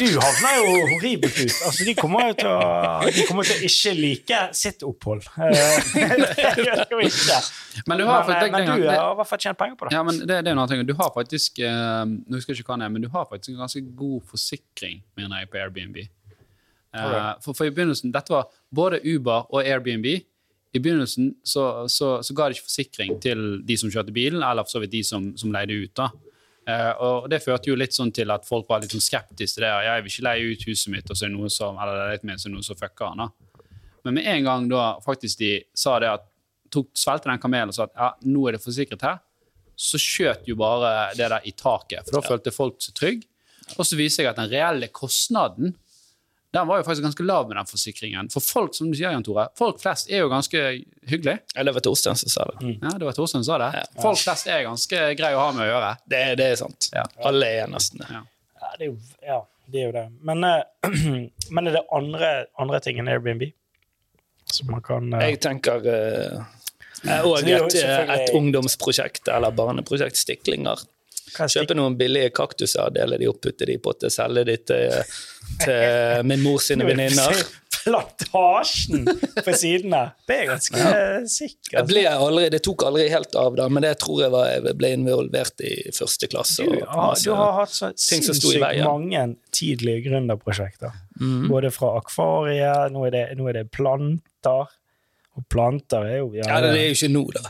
[0.00, 1.52] du havner jo horribelt ut.
[1.68, 2.56] Altså, de kommer jo til å,
[3.14, 5.22] de kommer til å ikke like sitt opphold.
[5.38, 7.38] Eh, det gjør de ikke.
[7.86, 9.88] Men du har Men, eh, faktisk- men du har i hvert fall tjent penger på
[9.88, 9.94] det.
[9.94, 10.82] Ja, men det, det er noe ting.
[10.90, 13.54] Du har faktisk eh, nå husker jeg ikke hva det er, men du har faktisk
[13.54, 16.02] en ganske god forsikring, mener jeg, på Airbnb.
[16.02, 20.06] Eh, for, for i begynnelsen, Dette var både Uber og Airbnb.
[20.74, 24.66] I begynnelsen så, så, så ga de ikke forsikring til de som kjørte bilen, eller
[24.66, 25.92] for så vidt de som, som leide ut.
[25.94, 26.10] da.
[26.64, 29.66] Uh, og Det førte jo litt sånn til at folk var litt sånn skeptiske til
[29.66, 29.72] det.
[29.86, 32.40] Jeg vil ikke leie ut huset mitt, og så er det som, eller leiligheten min,
[32.40, 33.22] så er noen noe som fucker han.
[33.22, 33.68] da.
[34.04, 36.26] Men med en gang da faktisk de sa det at
[36.74, 39.22] tok, svelgte den kamelen og sa at ja, nå er det forsikret her,
[39.74, 42.04] så skjøt jo bare det der i taket.
[42.06, 43.28] For da følte folk seg trygge.
[43.78, 45.72] Og så viser jeg at den reelle kostnaden
[46.54, 48.28] den var jo faktisk ganske lav med den forsikringen.
[48.30, 50.60] For folk som du sier, Jan Tore, folk flest er jo ganske
[51.10, 51.40] hyggelige.
[51.54, 52.76] Ja, det var Torstein som sa det.
[52.76, 53.82] Ja, det var Torstein som sa det.
[53.98, 55.90] Folk flest er ganske greie å ha med å gjøre.
[56.06, 56.88] Det, det er sant.
[56.94, 57.02] Ja.
[57.26, 58.06] Alle er nesten det.
[58.14, 58.22] Ja.
[58.60, 58.94] Ja, det er jo,
[59.26, 60.04] ja, det, er jo det.
[60.30, 60.94] Men, uh,
[61.58, 63.48] men er det andre, andre ting enn Airbnb?
[64.54, 65.20] Som man kan uh...
[65.26, 66.44] Jeg tenker uh,
[67.26, 70.22] Og et, eh, et ungdomsprosjekt eller barneprosjekt.
[70.22, 70.86] Stiklinger.
[71.34, 75.14] Kjøpe noen billige kaktuser, dele de opp, putte de i potte, selge de til,
[75.64, 77.44] til min mor sine venninner.
[77.84, 79.02] Plantasjen
[79.44, 80.14] på siden her.
[80.24, 81.00] Det er ganske ja.
[81.28, 81.88] sikkert.
[81.90, 84.92] ble aldri, det tok aldri helt av, da, men det tror jeg var, jeg ble
[84.96, 86.64] involvert i første klasse.
[86.64, 90.96] Du masse- du har hatt så sinnssykt mange tidlige gründerprosjekter.
[91.20, 91.50] Mm.
[91.50, 94.72] Både fra akvariet, nå er, det, nå er det planter.
[95.34, 97.40] Og planter er jo Ja, det er jo ikke nå, da.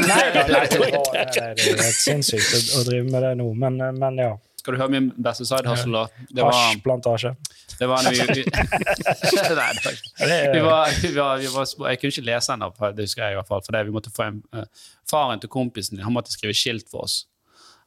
[0.00, 3.32] Nei, da, nei, det, var, nei, det er helt sinnssykt å, å drive med det
[3.42, 4.30] nå, men, men ja.
[4.64, 6.24] Skal du høre min beste side hustle, da?
[6.38, 7.34] Det var, Hasjplantasje.
[7.82, 8.44] det var når vi, vi
[9.60, 13.04] Nei, Vi var, vi var, vi var, små- jeg kunne ikke lese ennå, for det
[13.04, 13.60] husker jeg i hvert fall.
[13.66, 14.64] For det, vi måtte få en, uh,
[15.10, 17.18] faren til kompisen din han måtte skrive skilt for oss.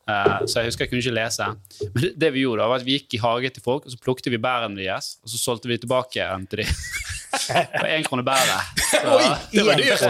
[0.08, 1.50] Uh, så jeg husker jeg kunne ikke lese.
[1.82, 3.96] Men det, det vi gjorde da, var at vi gikk i hagen til folk, og
[3.96, 6.78] så plukket vi bærene deres, og så solgte vi tilbake en til dem.
[7.48, 8.84] For én krone bæret.
[9.16, 10.04] Oi, det var dyrt.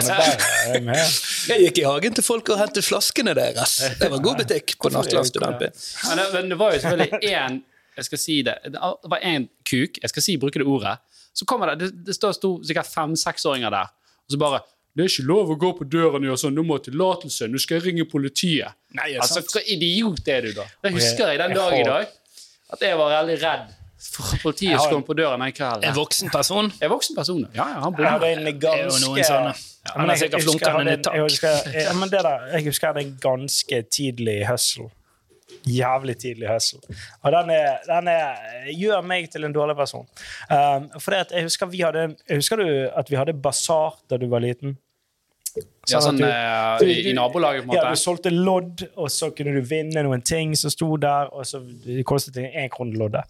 [1.48, 3.78] jeg gikk i hagen til folk og hentet flaskene deres.
[4.00, 5.76] Det var god butikk på Nattlandsstudentbyen.
[6.10, 7.60] Men men det var jo selvfølgelig én
[7.98, 8.54] Jeg skal si det.
[8.74, 10.98] Det var én kuk, jeg skal si bruke det ordet.
[11.34, 13.90] Så kommer det Det, det sto sikkert fem-seksåringer der,
[14.26, 14.60] og så bare
[14.98, 17.46] det er ikke lov å gå på døren og gjøre sånn, 'Nå må ha tillatelse,
[17.54, 18.74] nå skal jeg ringe politiet.
[18.98, 19.44] Nei, altså?
[19.46, 20.66] Hva idiot er du, da?
[20.82, 22.16] Det husker jeg den Jeg dag i dag.
[22.74, 25.84] At jeg var veldig redd for at politiet som kom på døren den kvelden.
[25.90, 26.72] En voksen person.
[26.82, 27.42] Er voksen person.
[27.56, 29.18] Ja, ja, han Jeg hadde en er ganske.
[29.18, 29.54] Ja,
[29.96, 33.18] Han har sikkert jeg husker jeg en- men det der, jeg husker jeg hadde en
[33.22, 34.90] ganske tidlig hustle.
[35.68, 36.80] Jævlig tidlig hustle.
[37.24, 38.36] Og den, er, den er,
[38.78, 40.06] gjør meg til en dårlig person.
[40.52, 44.28] Um, for jeg husker, vi hadde, en- husker du at vi hadde basar da du
[44.30, 44.78] var liten?
[45.88, 47.84] Ja, sånn at du- eh, du- i, nabolaget, på en måte?
[47.84, 51.46] Ja, du solgte lodd, og så kunne du vinne noen ting som sto der, og
[51.48, 51.62] så
[52.04, 53.24] kostet det én krone loddet.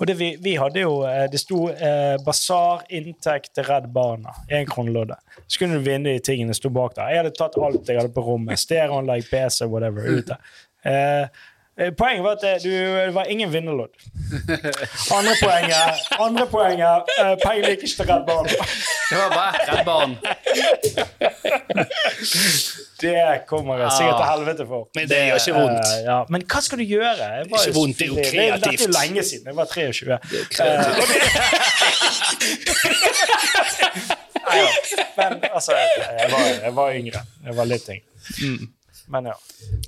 [0.00, 4.34] Og det vi, vi hadde jo eh, Det sto eh, basar, inntekt til Redd Barna.
[4.52, 5.16] Én krone loddet.
[5.48, 7.08] Så kunne du vinne de tingene som sto bak der.
[7.08, 8.58] Jeg hadde tatt alt jeg hadde på rommet.
[8.58, 10.02] Stereoanlegg, PC, whatever.
[10.04, 10.36] ute.
[10.84, 11.26] Eh,
[11.74, 13.90] Poenget var at det, du, det var ingen vinnerlodd.
[15.14, 18.46] Andre poenget, andre poenget uh, gikk ikke til Redd Barn.
[19.10, 20.10] Det var bare Redd Barn.
[23.00, 23.16] Det
[23.50, 24.88] kommer jeg sikkert til helvete for.
[24.94, 25.86] Men det gjør ikke vondt.
[25.90, 26.18] Uh, ja.
[26.30, 27.10] Men hva skal du gjøre?
[27.18, 28.64] Jeg var Ikke vondt, det er jo kreativt.
[28.64, 29.46] det, er jo lenge siden.
[29.46, 30.08] Jeg var 23.
[34.44, 34.68] Nei, ja.
[35.16, 37.20] Men altså, jeg var, jeg var yngre.
[37.46, 38.08] Jeg var litt yngre.
[39.06, 39.36] Men ja.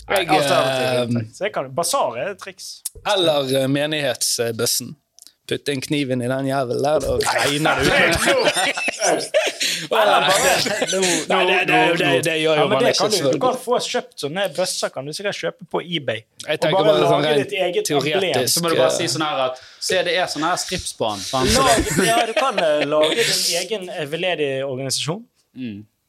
[0.09, 2.83] Jeg, jeg kan, basar er et triks.
[3.15, 4.95] Eller eh, menighetsbøssen.
[5.47, 7.91] Putte en kniv inn i den jævelen der, da regner det
[8.35, 8.47] ut.
[12.25, 15.15] Det, gjør jo man det ikke, du, du kan få kjøpt sånne bøsser kan du
[15.15, 16.25] sikkert kjøpe på eBay.
[16.43, 18.55] Jeg Og tenker bare sånn rent ditt eget teoretisk.
[18.57, 20.57] Så må du bare si sånn her at Se, det er sånn her?
[20.59, 21.67] Så
[22.09, 22.59] ja, du kan
[22.91, 25.23] lage din egen veldedig organisasjon.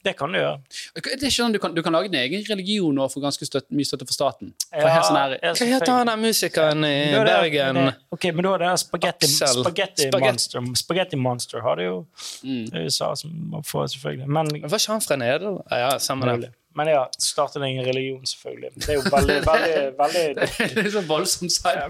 [0.07, 0.57] Det kan du gjøre.
[0.95, 3.45] Det er ikke sånn du kan, du kan lage din egen religion og få ganske
[3.47, 4.53] støtt, mye støtte fra staten.
[4.71, 7.75] For Ja, sånn her, Hva heter han der musikeren i det er- Bergen?
[7.85, 10.31] det- Ok, men da er det der spagetti, spaghetti, Spaghetti.
[10.31, 10.75] Monster.
[10.83, 12.05] Spaghetti Monster har det jo
[12.73, 13.29] USA som
[13.63, 14.25] får, selvfølgelig.
[14.25, 14.27] selvfølgelig.
[14.27, 15.61] Men, Var ikke han fra Nederland?
[15.71, 16.53] Ja, ja, samme det.
[16.77, 18.69] Men ja, starte din religion, selvfølgelig.
[18.75, 20.35] Det er jo veldig, veldig, veldig
[20.75, 21.77] det er så voldsomt side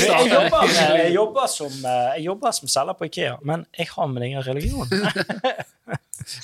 [0.00, 0.60] jeg jobber,
[0.96, 4.42] jeg, jobber som, eh, jeg jobber som selger på Ikea, men jeg har min egen
[4.46, 4.88] religion.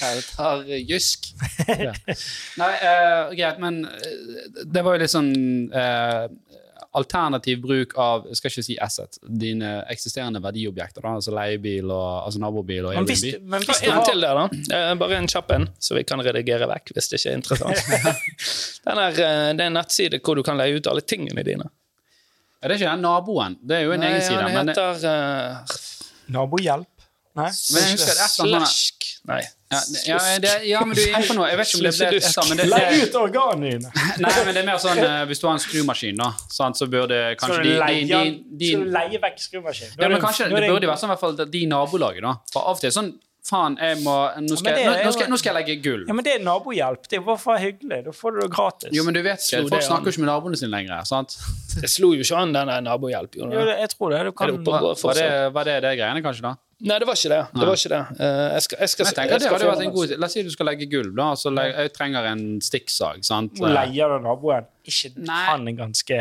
[0.01, 1.27] Ja, det tar eh, jysk.
[1.69, 1.93] Ja.
[2.59, 3.85] Nei, uh, greit, men
[4.65, 6.25] det var jo litt sånn eh,
[6.97, 11.05] alternativ bruk av skal ikke si asset, dine eksisterende verdiobjekter.
[11.05, 13.51] Da, altså leiebil, og, altså nabobil og Men hvis, Airbnb.
[13.53, 14.61] men hvis En til der, da.
[14.79, 18.23] Eh, Bare en kjapp en, så vi kan redigere vekk hvis det ikke er interessant.
[18.87, 21.69] Den er, eh, det er en nettside hvor du kan leie ut alle tingene dine.
[22.63, 24.43] Ja, det er ikke den naboen, det er jo en Nei, egen side.
[24.43, 25.81] han Men, heter eh,
[26.33, 26.96] nabohjelp
[27.37, 27.51] Nei?
[27.53, 29.43] men jeg husker et eller annet Slask Nei.
[29.73, 31.49] ja, ja, det, ja, men du er inne på noe.
[31.51, 33.91] Jeg vet ikke om det ble et men det, Legg ut organene dine!
[34.23, 36.87] Nei, men det er mer sånn eh, hvis du har en skrumaskin, da, sant, så
[36.91, 40.49] burde kanskje de, leie, de, de, de, skal du leie vekk skrumaskin Ja, men kanskje,
[40.55, 42.37] Det burde jo være sånn i hvert fall de nabolaget, da.
[42.55, 43.15] For av og til sånn
[43.47, 46.01] Faen, jeg må nå skal, ja, er nå, nå, skal, nå skal jeg legge gull.
[46.09, 47.05] Ja, men det er nabohjelp.
[47.07, 48.01] Det er bare for hyggelig.
[48.09, 48.91] Da får du det gratis.
[48.97, 51.05] Jo, men du vet ikke, Folk snakker jo ikke med naboene sine lenger.
[51.07, 51.37] sant?
[51.77, 53.39] Det slo jo ikke an, den nabohjelpen nabohjelp.
[53.39, 53.69] Jo, det?
[53.71, 54.25] det, jeg tror det.
[54.27, 56.43] Du Er kan det oppe Var, var, det, var det det greiene, kanskje?
[56.49, 56.57] da?
[56.85, 57.43] Nei, det var ikke det.
[57.57, 58.01] det, var ikke det.
[58.21, 60.29] Eh, jeg skal, jeg skal, Jeg tenker jeg skal det hadde vært en god La
[60.29, 61.15] oss si du skal legge gulv.
[61.17, 63.25] da, så Jeg trenger en stikksag.
[63.25, 63.61] sant?
[63.65, 64.69] Leier du naboen?
[64.87, 65.45] Ikke Nei.
[65.49, 66.17] han er ganske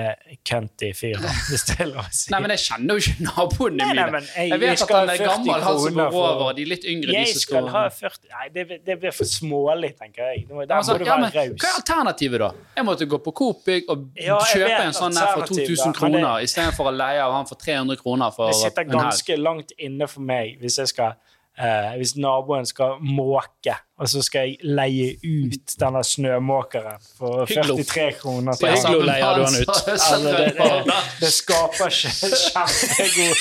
[0.50, 2.32] cunty fyr, hvis det er lov å si.
[2.34, 5.10] Nei, men jeg kjenner jo ikke naboene Nei, nei, jeg- Jeg vet jeg at han
[5.14, 7.84] er gammel, han som går over, og de litt yngre de Jeg som skal ha
[7.90, 10.48] 40 Nei, det, det blir for smålig, tenker jeg.
[10.50, 11.60] Der Altså, må du ja, være raus.
[11.62, 12.50] hva er alternativet, da?
[12.76, 16.00] Jeg måtte gå på Coop og Ja, kjøpe en sånn her for 2000 men det-
[16.00, 20.08] kroner istedenfor å leie av han for 300 kroner for Det sitter ganske langt inne
[20.10, 21.14] for meg hvis jeg skal
[21.60, 27.78] eh, hvis naboen skal måke, og så skal jeg leie ut denne snømåkeren for Hyglo.
[27.80, 28.58] 43 kroner.
[28.60, 29.06] På til han.
[29.10, 29.76] Leier du han ut.
[29.96, 33.38] Altså, det, det, det skaper ikke kjempegod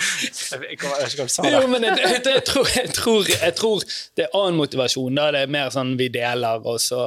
[0.00, 4.58] Jeg ikke Jo, men jeg, jeg, jeg, tror, jeg, tror, jeg tror det er annen
[4.58, 5.16] motivasjon.
[5.18, 7.04] Da det er mer sånn vi deler, og så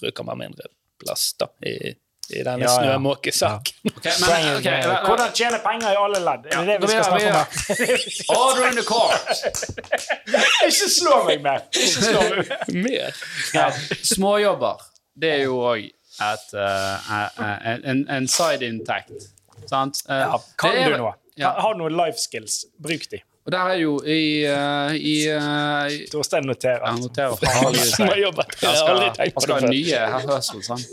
[0.00, 0.68] bruker man mindre
[1.02, 1.92] plass da, i,
[2.32, 2.76] i denne Ja, ja.
[2.78, 3.74] snømåkesaken.
[3.84, 4.12] Men, okay,
[4.56, 6.46] ok, er, hva- hva- Hvordan tjene penger i alle ledd?
[6.52, 7.36] Er det det vi skal er- snakke om?
[7.36, 9.42] er- Order in the court!
[10.68, 11.64] Ikke slå meg mer!
[11.76, 12.52] Ikke slå meg
[12.86, 13.18] mer.
[13.54, 13.66] Ja,
[14.14, 14.82] småjobber,
[15.20, 19.12] det er jo òg et eh, eh, en, en, side intact.
[19.70, 20.02] Sant?
[20.08, 21.12] Uh, Ja, kan er- du noe?
[21.40, 21.54] Ja.
[21.60, 22.64] Har du noen life skills?
[22.82, 23.22] Bruk de.
[23.42, 26.84] Og der er jo i, uh, i, uh, i Torstein noterer.
[26.86, 28.20] Ja, noterer for Han skal,
[29.18, 30.84] han skal ha nye hørsel, sånn.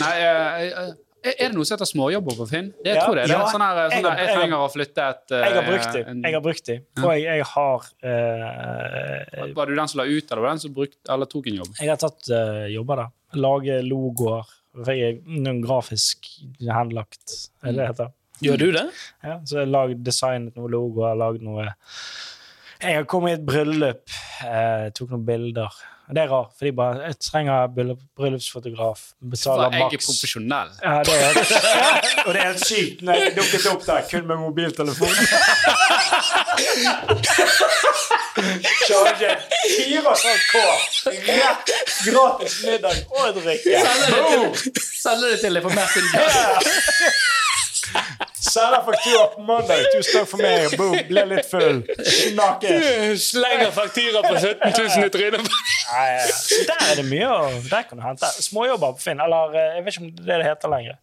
[0.00, 0.86] Nei, uh,
[1.22, 2.70] eh, er det noe som heter småjobber på Finn?
[2.78, 3.26] Det, jeg Ja, tror det.
[3.28, 3.42] det ja.
[3.52, 6.02] sånn her, sånn her, jeg trenger å flytte et eh, Jeg har brukt de.
[6.08, 6.78] Jeg har brukt de.
[7.02, 10.74] Og jeg, jeg har uh, Var du den som la ut, eller var den som
[10.80, 11.76] brukt, eller tok en jobb?
[11.78, 13.06] Jeg har tatt uh, jobber da.
[13.36, 14.50] Lage logoer.
[14.88, 16.26] Jeg er noen grafisk
[16.64, 18.12] henlagt, er det det heter.
[18.42, 18.86] Gjør du det?
[19.22, 21.68] Ja, så jeg har designet noen logoer, lagd noe
[22.82, 24.04] Jeg har kommet i et bryllup,
[24.42, 25.70] eh, tok noen bilder.
[26.12, 27.68] Det er rart, for de bare Jeg trenger
[28.18, 29.04] bryllupsfotograf.
[29.22, 29.78] Betaler maks.
[29.78, 30.70] jeg er profesjonell.
[30.82, 31.20] Ja, det er,
[31.78, 31.92] ja,
[32.26, 35.14] og det er helt sykt når jeg dukket opp der kun med mobiltelefon.
[38.88, 39.30] Charge
[39.78, 40.54] 4,5 K.
[41.28, 41.72] Rett
[42.10, 43.78] gratis middag og drikke.
[45.02, 46.04] Sender det til deg for mer til
[48.52, 49.84] Sender faktura på mandag.
[49.94, 50.74] Tusen takk for meg.
[50.80, 50.96] Boom.
[51.08, 51.78] Ble litt full.
[52.16, 53.28] Snakkes.
[53.30, 55.62] Slenger faktura på 17 000 i trynet på
[55.92, 56.26] ja.
[56.68, 57.38] Der er det mye å
[57.70, 58.28] Der kan du hente.
[58.44, 59.20] Småjobber på Finn.
[59.24, 60.98] Eller eh, jeg vet ikke om det er det det heter lenger.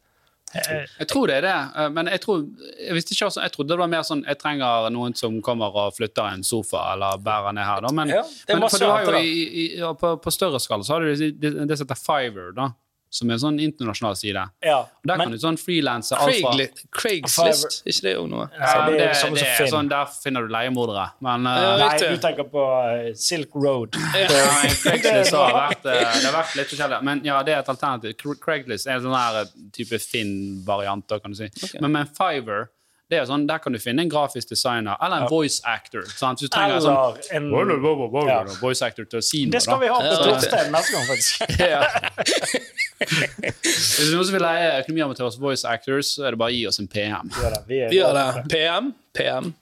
[0.58, 2.40] Eh, Jeg tror det er det, eh, men jeg, tror,
[2.74, 5.94] jeg, visste ikke, jeg trodde det var mer sånn Jeg trenger noen som kommer og
[5.94, 7.84] flytter en sofa eller bærer ned her.
[7.86, 7.92] Da.
[8.02, 9.22] Men, Ja, det men masse for du har jo da.
[9.22, 9.66] i, i,
[10.02, 12.54] på, på større skala så har du det, det, det som heter Fiverr.
[12.58, 12.72] da
[13.10, 14.44] som er en sånn internasjonal side.
[14.62, 18.46] Ja, Der men kan du sånn frilanse alt fra Craigli- Craigslist, ikke det òg noe?
[18.54, 21.08] Ja, det er det, det det er sånn, Der finner du leiemordere.
[21.26, 23.98] Men uh, Nei, du tenker på eh, Silk Road.
[24.14, 24.30] Ja,
[24.62, 27.02] men Craigslist har vært, eh, det har vært litt forskjellig.
[27.10, 28.14] Men ja, det er et alternativ.
[28.46, 31.10] Craigslist er en sånn eh, type Finn-variant.
[31.24, 31.50] kan du si.
[31.82, 32.70] Men med Fiver,
[33.10, 36.04] det er sånn, der kan du finne en grafisk designer eller en voice actor.
[36.14, 36.38] Sant?
[36.44, 37.00] Hvis du trenger en sånn
[37.34, 39.56] Eller en voice actor til å si noe.
[39.56, 40.20] Det skal vi ha på Ja.
[40.28, 42.69] Torstein neste gang, faktisk.
[43.00, 46.80] Hvis noen som vil leie økonomiamatørs voice actors, så er det bare å gi oss
[46.84, 47.30] en PM.
[47.36, 47.62] Gjør det.
[47.70, 48.28] Vi er gjør det.
[48.52, 49.54] PM, PM,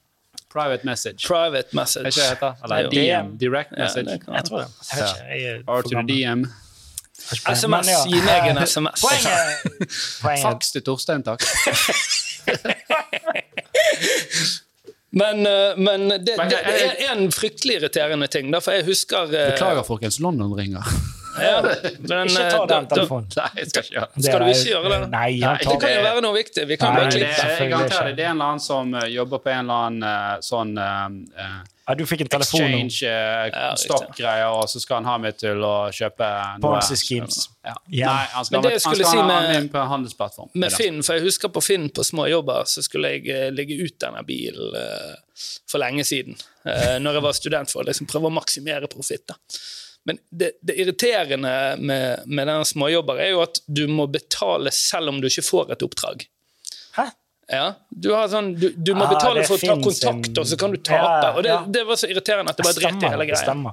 [0.50, 1.28] Private message.
[1.28, 2.04] private Er ikke message.
[2.06, 2.54] det det heter?
[2.64, 3.34] Eller DM.
[3.38, 4.10] Direct message.
[4.10, 4.68] Jeg tror det.
[4.90, 5.26] Jeg vet ikke.
[5.28, 6.16] Jeg er Or for to the gammel.
[6.16, 6.48] DM.
[7.28, 7.88] SMS.
[7.92, 8.00] Ja.
[8.08, 9.02] Gi meg en SMS.
[9.04, 9.38] Poenget,
[10.24, 11.44] poenget Faks til Torstein, takk.
[15.18, 18.52] Men, eh, men det, det, det er en fryktelig irriterende ting.
[18.54, 20.20] Da, for jeg husker eh, Beklager, folkens.
[20.22, 20.84] London ringer.
[21.38, 23.30] Ja, men, Ikke eh, ta da- den telefonen.
[23.38, 24.26] Nei, jeg skal ikke gjøre det.
[24.26, 25.10] Skal du ikke gjøre det?
[25.14, 26.68] Nei, Nei, Det kan jo være noe viktig.
[26.68, 27.48] Vi kan Nei, bare Det, klippe.
[27.60, 28.16] jeg garanterer det.
[28.18, 31.42] Det er en eller annen som eh, jobber på en eller annen eh, sånn eh,
[31.46, 35.14] eh, Ja, du fikk en telefon exchange, eh, Ja, stock-greier, og så skal han ha
[35.24, 36.28] meg til å kjøpe
[36.60, 36.60] noe.
[36.66, 37.38] Ponzi schemes.
[37.64, 37.76] Ja.
[37.88, 38.12] Yeah.
[38.12, 40.50] Nei, han skal, Men det jeg han skulle skal si ha med- på handelsplattform.
[40.54, 40.72] Med.
[40.76, 43.96] Finn, for jeg husker på Finn på små jobber, så skulle jeg eh, legge ut
[44.04, 45.16] denne bilen uh,
[45.68, 46.36] for lenge siden.
[46.68, 49.32] Uh, når jeg var student, for å liksom prøve å maksimere profitt.
[50.08, 55.12] Men det, det irriterende med, med denne småjobber er jo at du må betale selv
[55.12, 56.24] om du ikke får et oppdrag.
[56.96, 57.10] Hæ?
[57.50, 60.46] Ja, du, har sånn, du, du må Ah, betale for å ta kontakt, en- og
[60.50, 61.38] så kan du Ja, tape.
[61.38, 61.62] og det, ja.
[61.78, 63.44] det var så irriterende at det bare dreit i hele Det greia.
[63.46, 63.72] stemmer.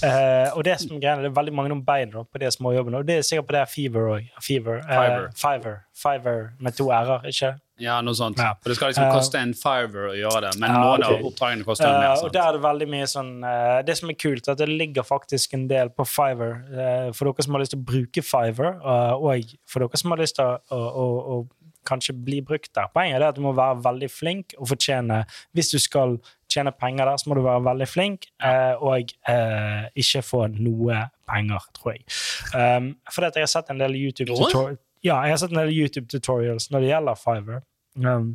[0.00, 2.96] Uh, og det som er greia, det er veldig mange om bein på de småjobbene.
[3.02, 4.30] Og det er sikkert på det Fever òg.
[4.40, 4.80] Fever.
[4.88, 5.26] Fiver.
[5.26, 5.76] Uh, Fiver.
[6.00, 7.50] Fiverr med to r-er, ikke?
[7.80, 8.36] Ja, noe sånt.
[8.40, 8.54] Ja.
[8.62, 11.16] For det skal liksom Eh, koste en fiver å gjøre det, men Ja, noen okay.
[11.16, 12.10] av oppdragene koster Eh, mer.
[12.12, 12.32] og Sant?
[12.32, 15.02] der er det veldig mye sånn eh, Det som er kult, er at det ligger
[15.02, 16.64] faktisk en del på Fiver.
[16.72, 20.10] eh, for dere som har lyst til å bruke Fiver, eh, og for dere som
[20.10, 21.06] har lyst til å, å, å,
[21.40, 21.46] å
[21.86, 22.90] kanskje bli brukt der.
[22.94, 25.22] Poenget er at du må være veldig flink og fortjene
[25.56, 26.18] Hvis du skal
[26.50, 31.04] tjene penger der, så må du være veldig flink eh, og eh, ikke få noe
[31.30, 32.06] penger, tror jeg.
[32.52, 36.10] Um, for jeg har sett en del YouTube-tutorials ja, jeg har sett en del YouTube
[36.12, 37.62] tutorials når det gjelder Fiverr.
[37.96, 38.34] Um,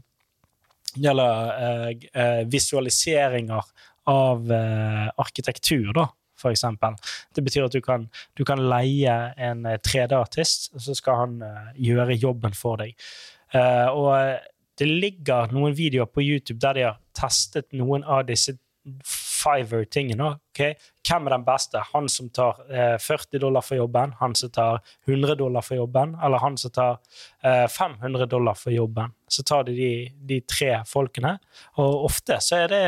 [0.96, 3.74] det gjelder eh, eh, visualiseringer
[4.10, 6.08] av eh, arkitektur, da,
[6.52, 6.96] eksempel.
[7.34, 11.38] Det betyr at du kan, du kan leie en eh, 3D-artist, og så skal han
[11.46, 12.96] eh, gjøre jobben for deg.
[13.56, 18.26] Eh, og eh, det ligger noen videoer på YouTube der de har testet noen av
[18.28, 20.28] disse Fiver-tingene.
[20.54, 20.76] Okay?
[21.06, 21.82] Hvem er den beste?
[21.94, 26.14] Han som tar eh, 40 dollar for jobben, han som tar 100 dollar for jobben,
[26.24, 27.00] eller han som tar
[27.42, 29.16] eh, 500 dollar for jobben.
[29.28, 29.90] Så tar de de,
[30.30, 31.38] de tre folkene,
[31.82, 32.84] og ofte så er det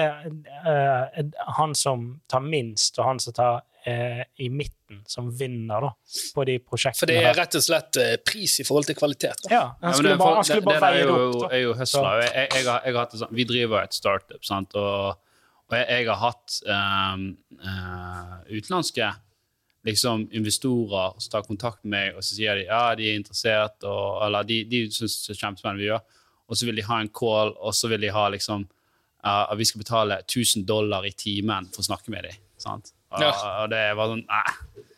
[0.69, 1.25] eh,
[1.57, 5.89] han som tar minst, og han som tar eh, i midten, som vinner da,
[6.35, 6.99] på de prosjektene.
[6.99, 9.43] For det er rett og slett eh, pris i forhold til kvalitet.
[9.45, 9.51] Da.
[9.53, 11.07] Ja, Ja, han men skulle det- bare, for- han skulle det- bare det veie det
[11.07, 11.51] er jo- opp.
[11.53, 12.21] er jo hustler.
[12.21, 14.75] Jeg, jeg, jeg, har, jeg har hatt det sånn, vi driver et startup, sant?
[14.75, 15.15] og,
[15.69, 17.23] og jeg, jeg har hatt um,
[17.63, 19.13] uh, utenlandske
[19.87, 23.83] liksom, investorer som tar kontakt med meg og så sier de, ja, de er interessert,
[23.87, 26.01] og, eller de, de syns det er kjempespennende vi gjør,
[26.49, 28.67] og så vil de ha en call, og så vil de ha liksom,
[29.27, 32.35] at vi skal betale 1000 dollar i timen for å snakke med dem.
[32.57, 32.91] Sant?
[33.11, 33.31] Og, Ja.
[33.63, 34.53] og det var sånn nei.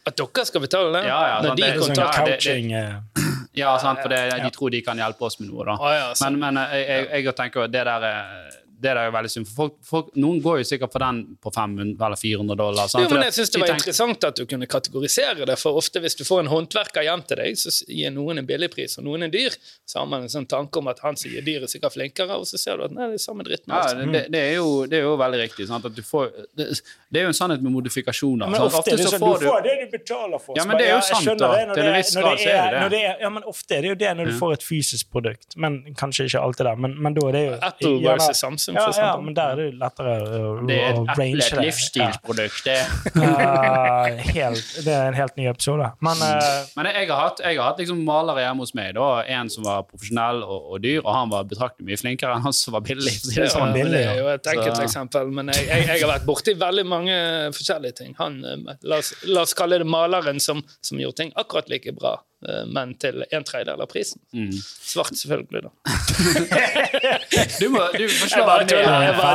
[0.07, 1.07] At dere skal betale det?
[1.07, 3.99] Ja, ja, Når sant, de det er Sånn Ja, kontakter det- det- eh, Ja, sant,
[4.01, 5.65] for det, de tror de kan hjelpe oss med noe.
[5.65, 6.13] da.
[6.21, 8.49] Men, men eh, jeg, jeg, jeg tenker at det der er
[8.81, 9.47] det er er veldig synd.
[9.49, 12.87] For folk, folk, noen går jo sikkert for den på 500 eller 400 dollar.
[12.87, 13.03] sant?
[13.03, 15.79] Jo, men jeg synes det de var tenker- interessant at du kunne kategorisere det, for
[15.79, 18.97] ofte hvis du får en håndverker hjem til deg, så gir noen en billig pris,
[18.97, 19.55] og noen en dyr.
[19.85, 22.37] Så har man en sånn tanke om at han som gir dyr, er sikkert flinkere,
[22.39, 23.67] og så ser du at nei, det er samme dritten.
[23.73, 24.05] Ja, Altså.
[24.11, 25.67] det, det, er jo, det er jo veldig riktig.
[25.67, 25.85] Sant?
[25.85, 26.69] At du får, det,
[27.11, 28.47] det er jo en sannhet med modifikasjoner.
[28.49, 30.57] Men ofte, ofte det så sånn, får du får det du betaler for.
[30.59, 31.51] Ja, men det er jo sant, da.
[31.73, 32.89] Til en viss grad så er det det.
[32.95, 35.55] det Ja, men ofte er det jo det når du får et fysisk produkt.
[35.57, 36.75] Men kanskje ikke alltid der.
[36.85, 39.67] Men, men da er det jo Apple versus Samsung, ja, ja, men der er det
[39.79, 41.63] lettere å, Det er å et, range et det.
[41.65, 42.63] livsstilsprodukt.
[42.65, 42.77] Det.
[43.17, 45.89] uh, helt, det er en helt ny episode.
[46.05, 48.93] Men uh, Men jeg, har hatt, jeg har hatt liksom malere hjemme hos meg.
[48.97, 49.07] Da.
[49.39, 52.55] En som var profesjonell og, og dyr, og han var betraktelig mye flinkere enn han
[52.55, 53.15] som var billig.
[53.25, 53.73] det Ja, sånn.
[53.75, 56.55] men det er jo et Så- enkelt eksempel, men jeg, jeg, jeg har vært borti
[56.59, 57.19] veldig mange
[57.55, 58.15] forskjellige ting.
[58.19, 61.91] Han, eh, la, oss, la oss kalle det maleren som, som gjorde ting akkurat like
[61.97, 62.15] bra,
[62.47, 64.21] eh, men til en tredjedel av prisen.
[64.35, 64.51] Mm.
[64.59, 65.71] Svart, selvfølgelig, da.
[67.59, 68.65] Du må du får slå Jeg bare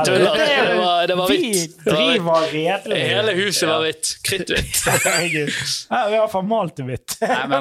[0.04, 0.36] tuller.
[0.36, 1.76] Det var, det var vi hvitt.
[1.84, 2.98] Det var driver redelig.
[3.10, 4.10] Hele huset var hvitt.
[4.26, 4.80] Kritthvitt.
[4.84, 5.42] Vi
[5.94, 7.16] har iallfall malt det hvitt.
[7.24, 7.60] Eh, det,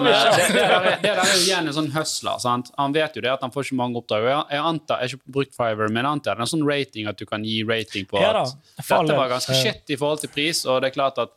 [0.53, 2.37] det, der, er- det jo igjen en sånn hustler.
[2.41, 2.71] Sant?
[2.79, 4.25] Han vet jo det at han får ikke mange oppdrag.
[4.27, 6.65] Jeg, jeg antar, jeg har ikke brukt Fiverr, men jeg antar det er en sånn
[6.67, 10.31] rating at du kan gi rating på at dette var ganske shit i forhold til
[10.33, 11.33] pris, og det er klart at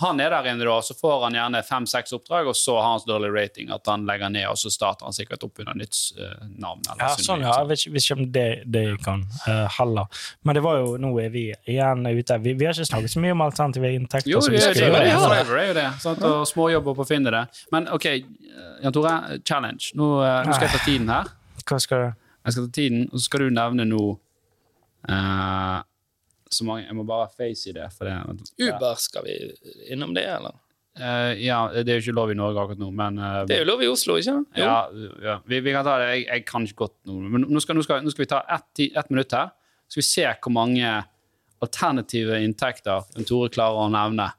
[0.00, 3.02] han er der inne, da, så får han gjerne fem-seks oppdrag, og så har han
[3.02, 5.98] så dårlig rating at han legger ned, og så starter han sikkert opp under nytt
[6.18, 6.82] uh, navn.
[6.86, 7.54] Eller Ja, sånn, ja.
[7.60, 8.46] Jeg vet ikke, vet ikke om det,
[8.76, 10.22] det kan uh, heller.
[10.46, 12.40] Men det var jo, nå er vi igjen ute.
[12.44, 14.32] Vi, vi har ikke snakket så mye om alternative inntekter.
[14.32, 15.10] Jo, det, vi det.
[15.10, 15.88] Er jo det.
[16.02, 16.24] Sant?
[16.26, 17.44] Og småjobber på å finne det.
[17.74, 18.08] Men OK,
[18.82, 19.92] Jan Tore, challenge.
[19.98, 21.30] Nå, uh, nå skal jeg ta tiden her.
[21.68, 22.10] Hva skal du?
[22.40, 24.04] Jeg skal ta tiden, og så skal du nevne nå
[25.08, 25.78] eh,
[26.50, 27.86] så mange Jeg må bare face i det.
[27.94, 28.16] For det
[28.58, 29.36] Uber, skal vi
[29.92, 30.58] innom det, eller?
[31.00, 33.62] Uh, ja, det er jo ikke lov i Norge akkurat nå, men uh, Det er
[33.62, 34.58] jo lov i Oslo, ikke sant?
[34.58, 34.88] Ja,
[35.22, 35.36] ja.
[35.46, 36.10] Vi, vi kan ta det.
[36.16, 37.20] Jeg, jeg kan ikke godt nå.
[37.30, 39.54] Men nå skal, nå skal, nå skal vi ta ett, et minutt her.
[39.86, 40.90] Så skal vi se hvor mange
[41.60, 44.30] alternative inntekter en Tore klarer å nevne.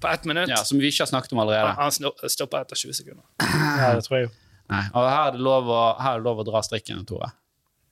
[0.00, 0.50] På ett minutt.
[0.52, 1.74] Ja, Som vi ikke har snakket om allerede.
[1.78, 1.92] Han
[2.30, 3.24] stopper etter 20 sekunder.
[3.80, 4.34] Ja, det tror jeg jo.
[4.72, 4.82] Nei.
[4.92, 7.30] Og her er det lov å, her er det lov å dra strikken, Tore.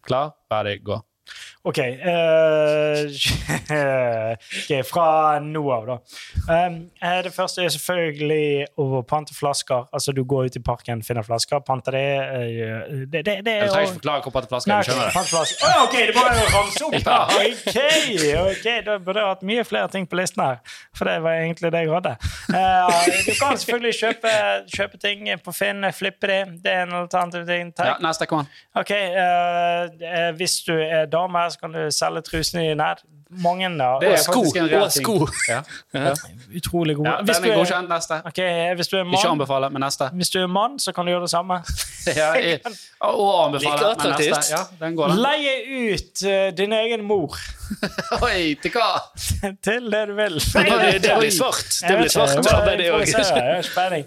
[0.05, 0.99] Klar, ferdig, gå.
[1.64, 1.79] OK.
[1.79, 3.09] Uh,
[4.61, 5.95] ok, Fra nå av, da.
[6.45, 6.75] Um,
[7.25, 9.87] det første er selvfølgelig å pante flasker.
[9.95, 12.03] Altså, du går ut i parken, finner flasker, panter det.
[12.20, 14.85] Uh, det, det, det er trenger ikke forklare hvor pante flasker er.
[14.85, 15.14] Du skjønner det.
[15.64, 15.81] Oh.
[15.87, 16.99] OK, det var jo ramse opp!
[17.09, 17.16] da.
[17.33, 17.81] OK,
[18.43, 20.61] ok, da burde jeg hatt mye flere ting på listen her.
[20.93, 22.14] For det var egentlig det jeg hadde.
[22.53, 24.35] Uh, du kan selvfølgelig kjøpe,
[24.77, 26.39] kjøpe ting på Finn, flippe de.
[26.61, 27.72] Det er en alternativ ting.
[27.81, 28.53] Ja, neste, kom an.
[28.77, 28.93] Ok,
[30.37, 33.05] Hvis du er dame, så kan du selge trusene dine her.
[33.43, 33.87] Mange da.
[33.99, 35.05] Det er sko, faktisk en reell og ting.
[35.05, 35.29] sko.
[35.49, 36.12] Ja.
[36.57, 37.11] utrolig gode.
[37.11, 37.89] Ja, hvis, du er godkjent.
[37.91, 38.19] Neste.
[38.31, 40.09] Okay, hvis du er Ikke anbefale, men neste.
[40.15, 41.62] hvis du er mann, så kan du gjøre det samme.
[42.05, 42.61] Ja, jeg,
[43.01, 44.53] og anbefale, Like men neste.
[44.53, 45.23] Ja, den går, den.
[45.25, 45.55] Leie
[45.95, 47.39] ut uh, din egen mor
[48.27, 48.91] Oi, til hva?
[49.67, 50.37] til det du vil.
[50.37, 51.81] Det, det blir svart.
[51.81, 54.05] Det blir svart arbeid, det òg.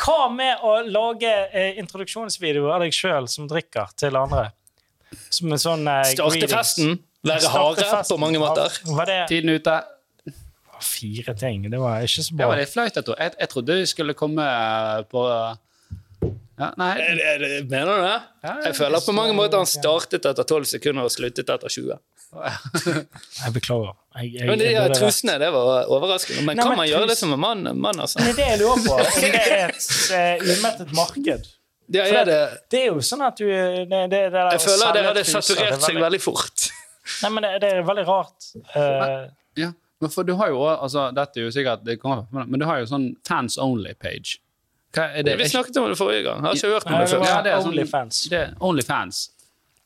[0.00, 4.46] Hva med å lage eh, introduksjonsvideo av deg sjøl som drikker, til andre?
[5.30, 6.52] Som en sånn eh, Starte greetings.
[6.54, 6.98] festen.
[7.26, 8.70] Være harde på mange måter.
[8.96, 9.82] Var det Tiden ute.
[10.80, 11.66] fire ting?
[11.70, 12.46] Det var ikke så Det bra.
[12.48, 12.94] var litt flaut.
[12.96, 13.16] Jeg, tror.
[13.20, 14.46] jeg, jeg trodde vi skulle komme
[15.10, 15.24] på
[16.60, 16.90] ja, Nei.
[17.00, 18.22] Er det- er det- Mener du det?
[18.44, 21.98] Ja, Jeg føler på mange måter han startet etter 12 sekunder og sluttet etter 20.
[23.44, 23.94] Jeg beklager.
[24.16, 26.44] Jeg, jeg, Men de jeg der burde- trusene, det var overraskende.
[26.44, 27.64] Men Nei, kan men man gjøre det som en mann?
[27.80, 28.18] mann altså?
[28.20, 28.92] Men det er det jeg lurer på.
[28.92, 31.48] Om det er et eh, umettet marked.
[31.90, 34.92] Ja, For er det, Det er jo sånn at du det, det, det jeg føler
[34.94, 36.68] det selge hadde saturert det er seg veldig fort.
[37.24, 38.50] Nei, men det, det er veldig rart.
[38.76, 39.72] Uh, Ja.
[40.00, 42.64] Men for du har jo altså, Dette er jo sikkert det kommer, men, men du
[42.64, 44.38] har jo sånn fans only-page.
[44.96, 45.34] Hva er det?
[45.38, 46.40] Vi snakket om det forrige gang.
[46.46, 47.26] Har ikke hørt om det det før.
[47.28, 48.22] Ja, det er sånn- Onlyfans.
[48.32, 49.20] Det Onlyfans.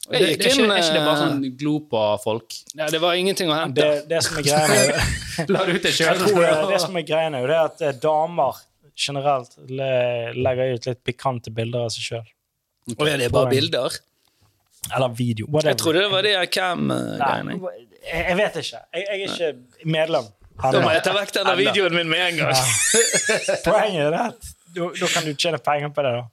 [0.04, 2.56] Det, Jeg det, er ikke, er ikke det bare eh, sånn glo på folk?
[2.76, 3.80] Ja, det var ingenting å hente.
[3.80, 5.04] det, det som er greia
[5.54, 6.20] La det ut det sjøl.
[6.28, 8.58] det, det som er greia det er at eh, damer
[8.96, 9.90] generelt le,
[10.36, 12.28] legger ut litt pikante bilder av seg sjøl.
[12.94, 13.98] Og er det bare bilder?
[14.92, 15.46] Eller video.
[15.48, 15.70] Whatever.
[15.70, 17.58] Jeg trodde det var det Nei, cam-greiene.
[18.04, 18.80] jeg, jeg vet ikke.
[18.92, 20.32] Jeg, jeg er ikke medlem.
[20.60, 22.58] Da må jeg ta vekk denne videoen min med en gang.
[23.66, 26.12] Poenget er at da, kan du tjene penger på det.
[26.18, 26.24] da.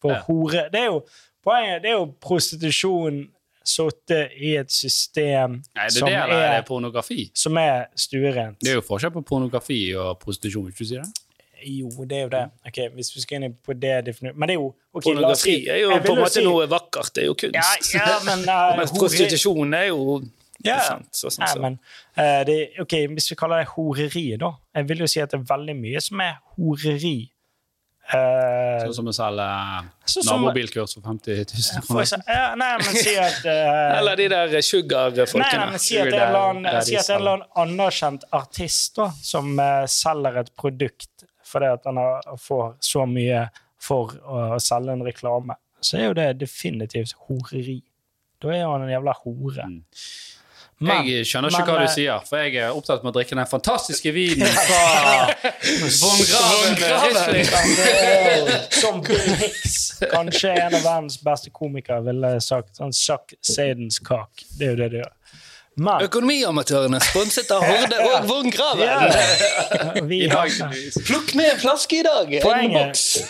[0.00, 0.66] På hore.
[0.72, 1.04] Det er jo,
[1.44, 3.22] poenget det er jo prostitusjon
[3.70, 7.26] sittet i et system Nei, det som, det, er det er, pornografi?
[7.36, 8.58] som er stuerent.
[8.60, 11.26] Det er jo forskjell på pornografi og prostitusjon, hvis du sier det?
[11.64, 12.42] Jo, det er jo det.
[12.66, 15.54] Ok, Hvis vi skal inn på det Men det er jo ok, la oss Pornografi
[15.62, 17.12] si- er jo på en måte si- noe vakkert.
[17.14, 17.94] Det er jo kunst.
[17.94, 20.20] ja, men uh, men prostitusjon er jo
[20.64, 20.78] Ja.
[20.84, 21.60] sant, så, sånn, Nei, så.
[21.60, 21.78] men
[22.18, 25.40] uh, det, ok, Hvis vi kaller det horeri, da Jeg vil jo si at det
[25.40, 27.30] er veldig mye som er horeri.
[28.10, 29.44] Eh, Sånn som å selge
[30.10, 32.22] Sånn nabobilkurs for 50 000 kroner.
[32.26, 35.66] ja, nei, men si at eh, Eller de der Nei, nei, sugar-folkene.
[35.70, 36.16] men si at en
[37.20, 41.19] eller annen anerkjent artist da, som uh, selger et produkt
[41.50, 42.00] fordi at han
[42.38, 43.44] får så mye
[43.80, 47.80] for å selge en reklame, så er jo det definitivt horeri.
[48.40, 49.66] Da er han en jævla hore.
[49.68, 49.80] Mm.
[50.80, 53.16] Men- Jeg skjønner ikke men, hva eh, du sier, for jeg er opptatt med å
[53.18, 55.26] drikke den fantastiske vinen fra
[56.00, 56.22] Von
[56.78, 57.44] Graven
[58.72, 59.76] Som Bill Hicks,
[60.08, 62.72] kanskje en av verdens beste komikere, ville sagt.
[62.80, 64.46] Sånn Chuck Sadens-kak.
[64.56, 65.12] Det er jo det det gjør.
[65.76, 68.82] Men Økonomiamatørene sponset av Horde og Von Graven.
[70.18, 70.42] ja,
[71.06, 72.32] Plukk med en flaske i dag!
[72.40, 73.24] En Poenget-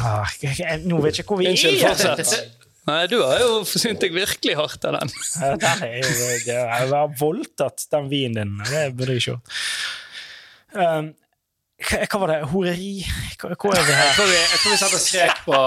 [0.00, 1.94] ah, jeg- jeg- Nå vet jeg ikke hvor vi Unnskyld, er.
[1.94, 2.50] fortsett.
[2.86, 5.10] Nei, du har jo forsynt deg virkelig hardt av den.
[5.40, 8.54] Ja, Den er jo det Jeg har voldtatt den vinen din.
[8.70, 9.42] Det burde jeg ikke gjort.
[10.72, 11.14] Um,
[11.90, 12.38] hva var det?
[12.50, 13.04] Horeri?
[13.40, 14.14] Hva, hva er vi Jeg her?
[14.14, 15.58] tror vi, jeg tror vi satte strek på,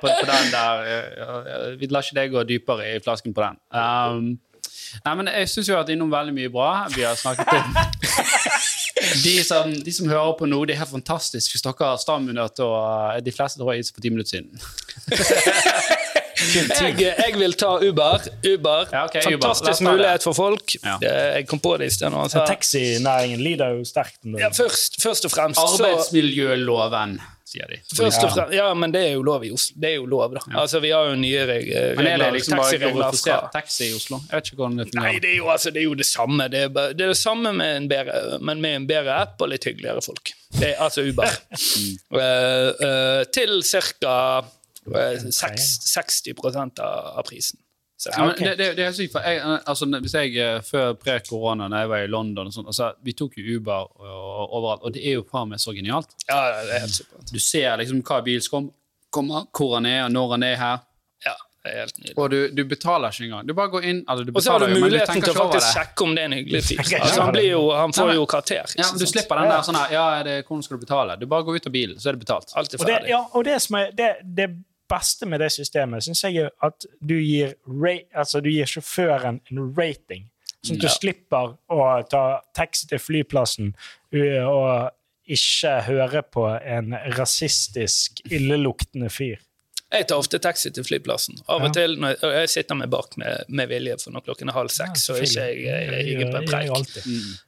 [0.00, 0.84] på, på den der.
[0.84, 3.58] Eh, Vi lar ikke det gå dypere i flasken på den.
[3.72, 4.38] Um,
[5.04, 6.70] nei, men Jeg syns vi har vært innom veldig mye bra.
[6.94, 7.74] Vi har snakket om
[9.24, 12.48] de som, de som hører på nå, det er helt fantastisk hvis dere har stamina
[12.48, 14.50] og De fleste tror jeg har gitt seg for ti minutter siden.
[16.40, 18.22] Jeg, jeg vil ta Uber.
[18.46, 18.86] Uber.
[18.92, 19.42] Ja, okay, Uber.
[19.44, 20.74] Fantastisk ta mulighet for folk.
[20.84, 20.94] Ja.
[21.36, 22.08] Jeg kom på det i sted.
[22.14, 24.18] nå, Så så- Taxinæringen lider jo sterkt.
[24.38, 27.20] Ja, først, først og fremst så Arbeidsmiljøloven,
[27.50, 27.78] sier de.
[27.90, 28.34] Først og Ja.
[28.34, 29.74] fremst, ja, men det er jo lov i Oslo.
[29.82, 30.42] Det er jo lov, da.
[30.60, 34.20] Altså, vi har jo nye regler, Men er det liksom bare fra taxi i Oslo?
[34.30, 36.48] Jeg vet ikke hvordan det Nei, det er, jo, altså, det er jo det samme.
[36.52, 39.42] Det er, bare, det er det samme, med en bedre, men med en bedre app
[39.42, 40.32] og litt hyggeligere folk.
[40.58, 41.26] Det er, altså Uber.
[42.14, 42.18] uh,
[42.86, 44.16] uh, til ca.
[44.90, 47.58] 60 av, av prisen.
[48.00, 50.94] Så, Ja, men det, det, det er sykt, for jeg, altså, hvis jeg, eh, Før
[50.96, 54.86] pre-korona, da jeg var i London, og sånt, altså, vi tok jo Uber og, overalt,
[54.88, 56.14] og det er jo faen meg så genialt.
[56.30, 57.28] ja, det er helt supert.
[57.32, 58.70] Du ser liksom hva bil som
[59.12, 60.78] kommer, hvor han er, og når han er her.
[61.26, 61.34] Ja,
[61.66, 62.16] det er helt nydelig.
[62.16, 63.46] Og du, du betaler ikke engang.
[63.50, 66.06] Du bare går inn altså, du Og så har du muligheten til å faktisk sjekke
[66.06, 66.80] om det er en hyggelig fyr.
[67.02, 68.72] Altså, han, jo, han får jo karakter.
[68.80, 71.18] Ja, Du slipper den der sånn her Ja, er det, hvordan skal du betale?
[71.20, 72.54] Du bare går ut av bilen, så er det betalt.
[72.56, 73.12] Alt er Og det, ferdig.
[73.12, 74.08] ja, og det, som er, det,
[74.40, 74.48] det
[74.90, 77.54] beste med det systemet syns jeg er at du gir,
[78.14, 80.26] altså, du gir sjåføren en rating.
[80.60, 80.92] Sånn at du Ja.
[80.92, 82.24] slipper å ta
[82.54, 83.70] taxi til flyplassen
[84.12, 84.90] og
[85.30, 89.38] ikke høre på en rasistisk, illeluktende fyr.
[89.90, 91.40] Jeg tar ofte taxi til flyplassen.
[91.48, 91.66] Av Ja.
[91.66, 94.52] og til når jeg, jeg sitter meg bak med, med vilje, for når klokken er
[94.52, 96.70] halv seks, så er ikke jeg, jeg, jeg jeg, på en jeg, jeg, jeg preik.
[96.76, 97.02] alltid.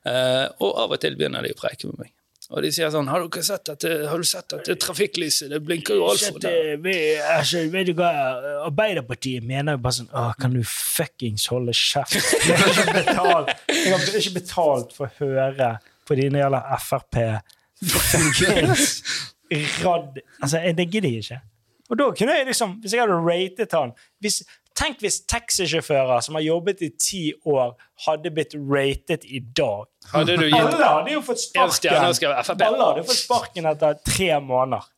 [0.06, 2.10] Eh, og av og til begynner de å preike med meg.
[2.52, 5.48] Og de sier sånn Har, du sett at det, har du sett at det trafikklyset
[5.54, 6.74] det blinker jo altfor der?
[7.32, 8.10] altså, vet du hva,
[8.66, 12.18] Arbeiderpartiet mener jo bare sånn Åh, Kan du fuckings holde kjeft?
[12.44, 15.70] Jeg har ikke betalt, jeg har ikke betalt for å høre
[16.08, 17.18] på dine jævla Frp
[19.82, 20.20] radd...
[20.42, 21.40] Altså, jeg- det gidder jeg ikke.
[21.92, 23.90] Og da kunne jeg liksom, Hvis jeg hadde ratet han
[24.22, 24.38] hvis,
[24.78, 27.74] Tenk hvis taxisjåfører som har jobbet i ti år,
[28.06, 29.84] hadde blitt ratet i dag.
[30.12, 31.92] Hadde du gitt Alle hadde jo fått sparken.
[31.98, 34.88] Alle hadde fått sparken etter tre måneder.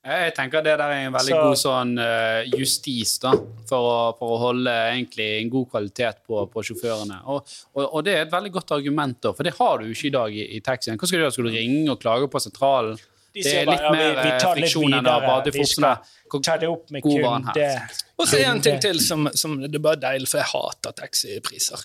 [0.00, 3.34] Jeg tenker det der er en veldig Så- god sånn uh, justis da,
[3.68, 7.18] for å, for å holde egentlig en god kvalitet på, på sjåførene.
[7.28, 7.44] Og,
[7.76, 10.08] og, og det er et veldig godt argument, da, for det har du jo ikke
[10.08, 10.96] i dag i, i taxien.
[10.96, 11.34] Hva skal du gjøre?
[11.36, 12.96] Skal du ringe og klage på sentralen?
[13.32, 15.20] De Det er er bare, litt ja, vi- mer vi eh, litt friksjon enn av
[15.20, 16.00] der,
[16.42, 17.90] Ta det opp med God var han kunde.
[18.18, 21.84] Og så en ting til som, som det er bare deilig, for jeg hater taxipriser.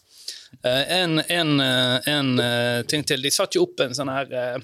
[0.63, 3.21] Eh, en, en, eh, en ting til.
[3.21, 4.61] De satte jo opp en sånn her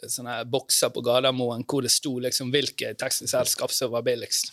[0.00, 4.52] sånne her bokser på Gardermoen hvor det sto liksom hvilke taxiselskap som var billigst.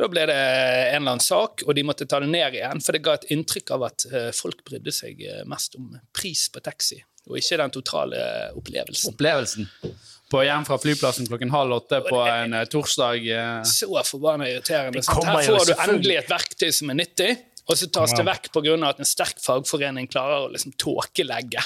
[0.00, 2.92] Da ble det en eller annen sak, og de måtte ta det ned igjen, for
[2.96, 4.04] det ga et inntrykk av at
[4.36, 8.20] folk brydde seg mest om pris på taxi, og ikke den totale
[8.56, 9.12] opplevelsen.
[9.12, 9.68] opplevelsen.
[10.30, 13.24] På hjem fra flyplassen klokken halv åtte på en eh, torsdag.
[13.34, 15.00] eh, så forbanna irriterende.
[15.00, 17.30] Det Her får du endelig et verktøy som er nyttig,
[17.66, 18.76] og så tas det vekk pga.
[18.88, 21.64] at en sterk fagforening klarer å liksom tåkelegge.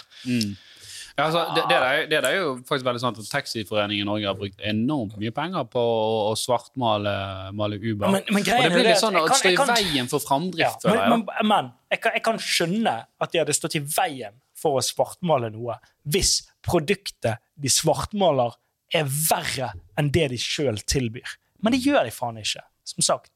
[1.14, 4.26] Ja, altså, det, det, er, det er jo faktisk veldig sant at Taxiforeningen i Norge
[4.26, 7.12] har brukt enormt mye penger på å, å svartmale
[7.54, 8.10] male Uber.
[8.10, 10.82] Men- men greien og det blir litt sånn at det står i veien for framdrift.
[10.88, 14.34] Ja, men, men, men jeg, kan, jeg kan skjønne at de hadde stått i veien
[14.58, 18.56] for å svartmale noe hvis produktet de svartmaler,
[18.94, 21.36] er verre enn det de sjøl tilbyr.
[21.64, 23.30] Men det gjør de faen ikke, som sagt.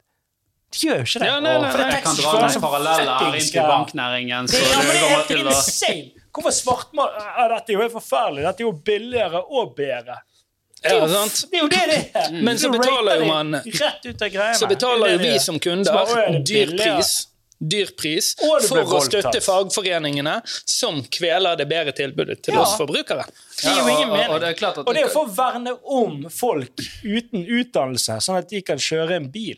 [0.74, 1.28] De gjør jo ikke det.
[1.30, 4.48] Ja, nei, nei, For det er Jeg kan dra noen paralleller inn til banknæringen.
[4.52, 6.24] Så Det, ja, men det er helt insane!
[6.38, 7.14] Hvorfor svartmal...
[7.18, 8.42] Ja, dette er jo helt forferdelig.
[8.44, 10.18] Dette er jo billigere og bedre.
[10.78, 11.22] Det er jo, det,
[11.56, 12.36] er jo det det er.
[12.46, 14.58] Men så betaler jo man- Rett ut av greiene.
[14.60, 17.14] Så betaler er jo vi som kunder bare, «Å, er dyr pris,
[17.60, 22.60] dyr pris for å støtte fagforeningene, som kveler det bedre tilbudet til Ja.
[22.62, 23.24] oss forbrukere.
[23.26, 24.30] Det gir jo Ja, ingen og- og- mening.
[24.34, 28.48] og det er Og det er for å verne om folk uten utdannelse, sånn at
[28.48, 29.56] de kan kjøre en bil.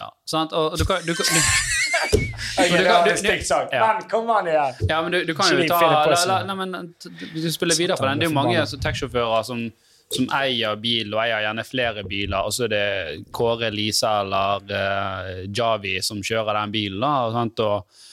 [0.00, 0.52] Ja, sant?
[0.52, 1.40] Og du kan, du, kan- du,
[2.58, 3.70] Okay, du det var en stygg sak.
[3.72, 4.74] Men kom an igjen!
[4.88, 6.28] ja, men du, du kan jo ta la, på la, sånn.
[6.28, 6.94] la, nei, men,
[7.34, 9.72] du spiller videre på den, det er jo mange taxisjåfører som,
[10.14, 12.84] som eier bil, og eier gjerne flere biler, og så er det
[13.34, 17.00] Kåre, Lisa eller uh, Javi som kjører den bilen.
[17.02, 17.62] da, og sant?
[17.64, 18.04] Og,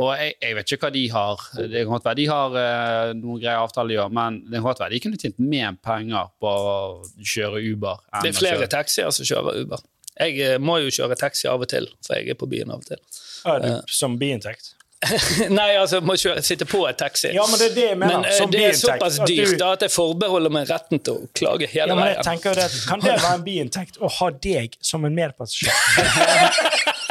[0.00, 1.44] og jeg, jeg vet ikke hva de har.
[1.58, 4.68] Det kan godt være de har uh, noen greie avtaler de gjør, men det kan
[4.70, 6.78] godt være de kunne tjent mer penger på å
[7.20, 8.06] kjøre Uber.
[8.12, 9.84] enn Det er flere taxier som kjører Uber.
[10.14, 12.80] Jeg uh, må jo kjøre taxi av og til, for jeg er på byen av
[12.80, 13.04] og til.
[13.44, 14.73] Ja, du, som biinntekt.
[15.58, 17.30] Nei, altså, må kjøre, sitte på et taxi.
[17.34, 18.24] Ja, men det er det jeg mener.
[18.24, 21.68] Men eh, det er såpass dyrt da, at jeg forbeholder meg retten til å klage
[21.72, 22.58] hele Ja, men jeg veien.
[22.58, 25.72] det, Kan det være en biinntekt å ha deg som en medpassasjer?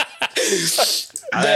[1.33, 1.53] Det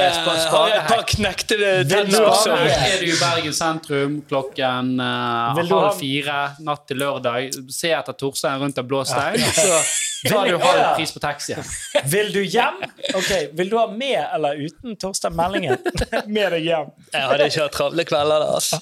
[0.50, 1.58] har jeg et par knekte
[1.90, 2.56] tenner også.
[2.56, 8.62] Er du i Bergen sentrum klokken uh, halv fire natt til lørdag, se etter Torstein
[8.64, 9.82] rundt en blå stein, så
[10.28, 11.62] tar du halv pris på taxien.
[12.10, 12.82] Vil du hjem?
[13.14, 15.78] Ok, Vil du ha med eller uten Torstein Meldingen?
[16.26, 16.96] med deg hjem.
[17.14, 18.82] Jeg hadde ikke hatt travle kvelder da, altså.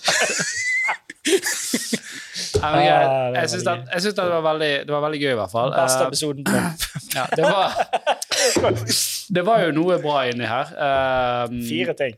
[2.61, 2.85] Ah, det
[3.39, 5.73] Jeg syns det, synes det, var veldig, det var veldig gøy, i hvert fall.
[5.75, 6.45] Beste Eh, episoden.
[7.17, 7.73] ja, det var,
[9.35, 10.71] Det var jo noe bra inni her.
[11.49, 12.17] Um, Fire ting.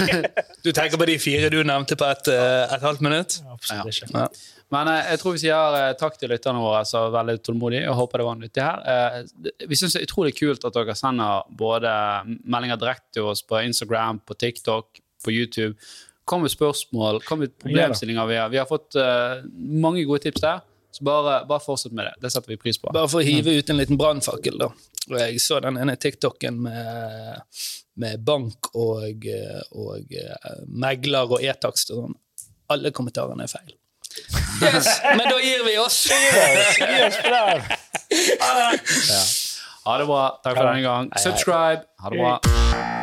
[0.64, 3.34] Du tenker på de fire du nevnte på et, eh, et halvt minutt?
[3.52, 4.12] Absolutt ikke.
[4.16, 4.28] Ja.
[4.72, 7.84] Men eh, jeg tror vi sier eh, takk til lytterne våre som er veldig tålmodige.
[7.90, 8.80] og håper det var nyttig her.
[8.94, 11.92] Eh, vi syns det er utrolig kult at dere sender både
[12.42, 15.74] meldinger direkte til oss på Instagram, på TikTok, på YouTube.
[16.24, 18.30] Kom med spørsmål, kom med problemstillinger.
[18.30, 18.96] Vi har, vi har fått
[19.84, 20.62] mange gode tips der.
[20.94, 22.14] Så bare, bare fortsett med det.
[22.22, 22.92] Det setter vi pris på.
[22.94, 24.68] Bare for å hive ut en liten brannfakkel, da.
[25.10, 27.42] Og jeg så den ene TikToken med,
[28.00, 29.26] med bank og,
[29.76, 32.18] og eh, megler og e-takst og sånn.
[32.72, 33.74] Alle kommentarene er feil.
[34.62, 34.88] Yes,
[35.18, 36.04] men da gir vi oss!
[36.08, 37.64] Gi oss på den.
[39.84, 40.24] Ha det bra.
[40.40, 41.12] Takk for denne gang.
[41.20, 41.84] Subscribe.
[42.00, 42.93] Ha det bra.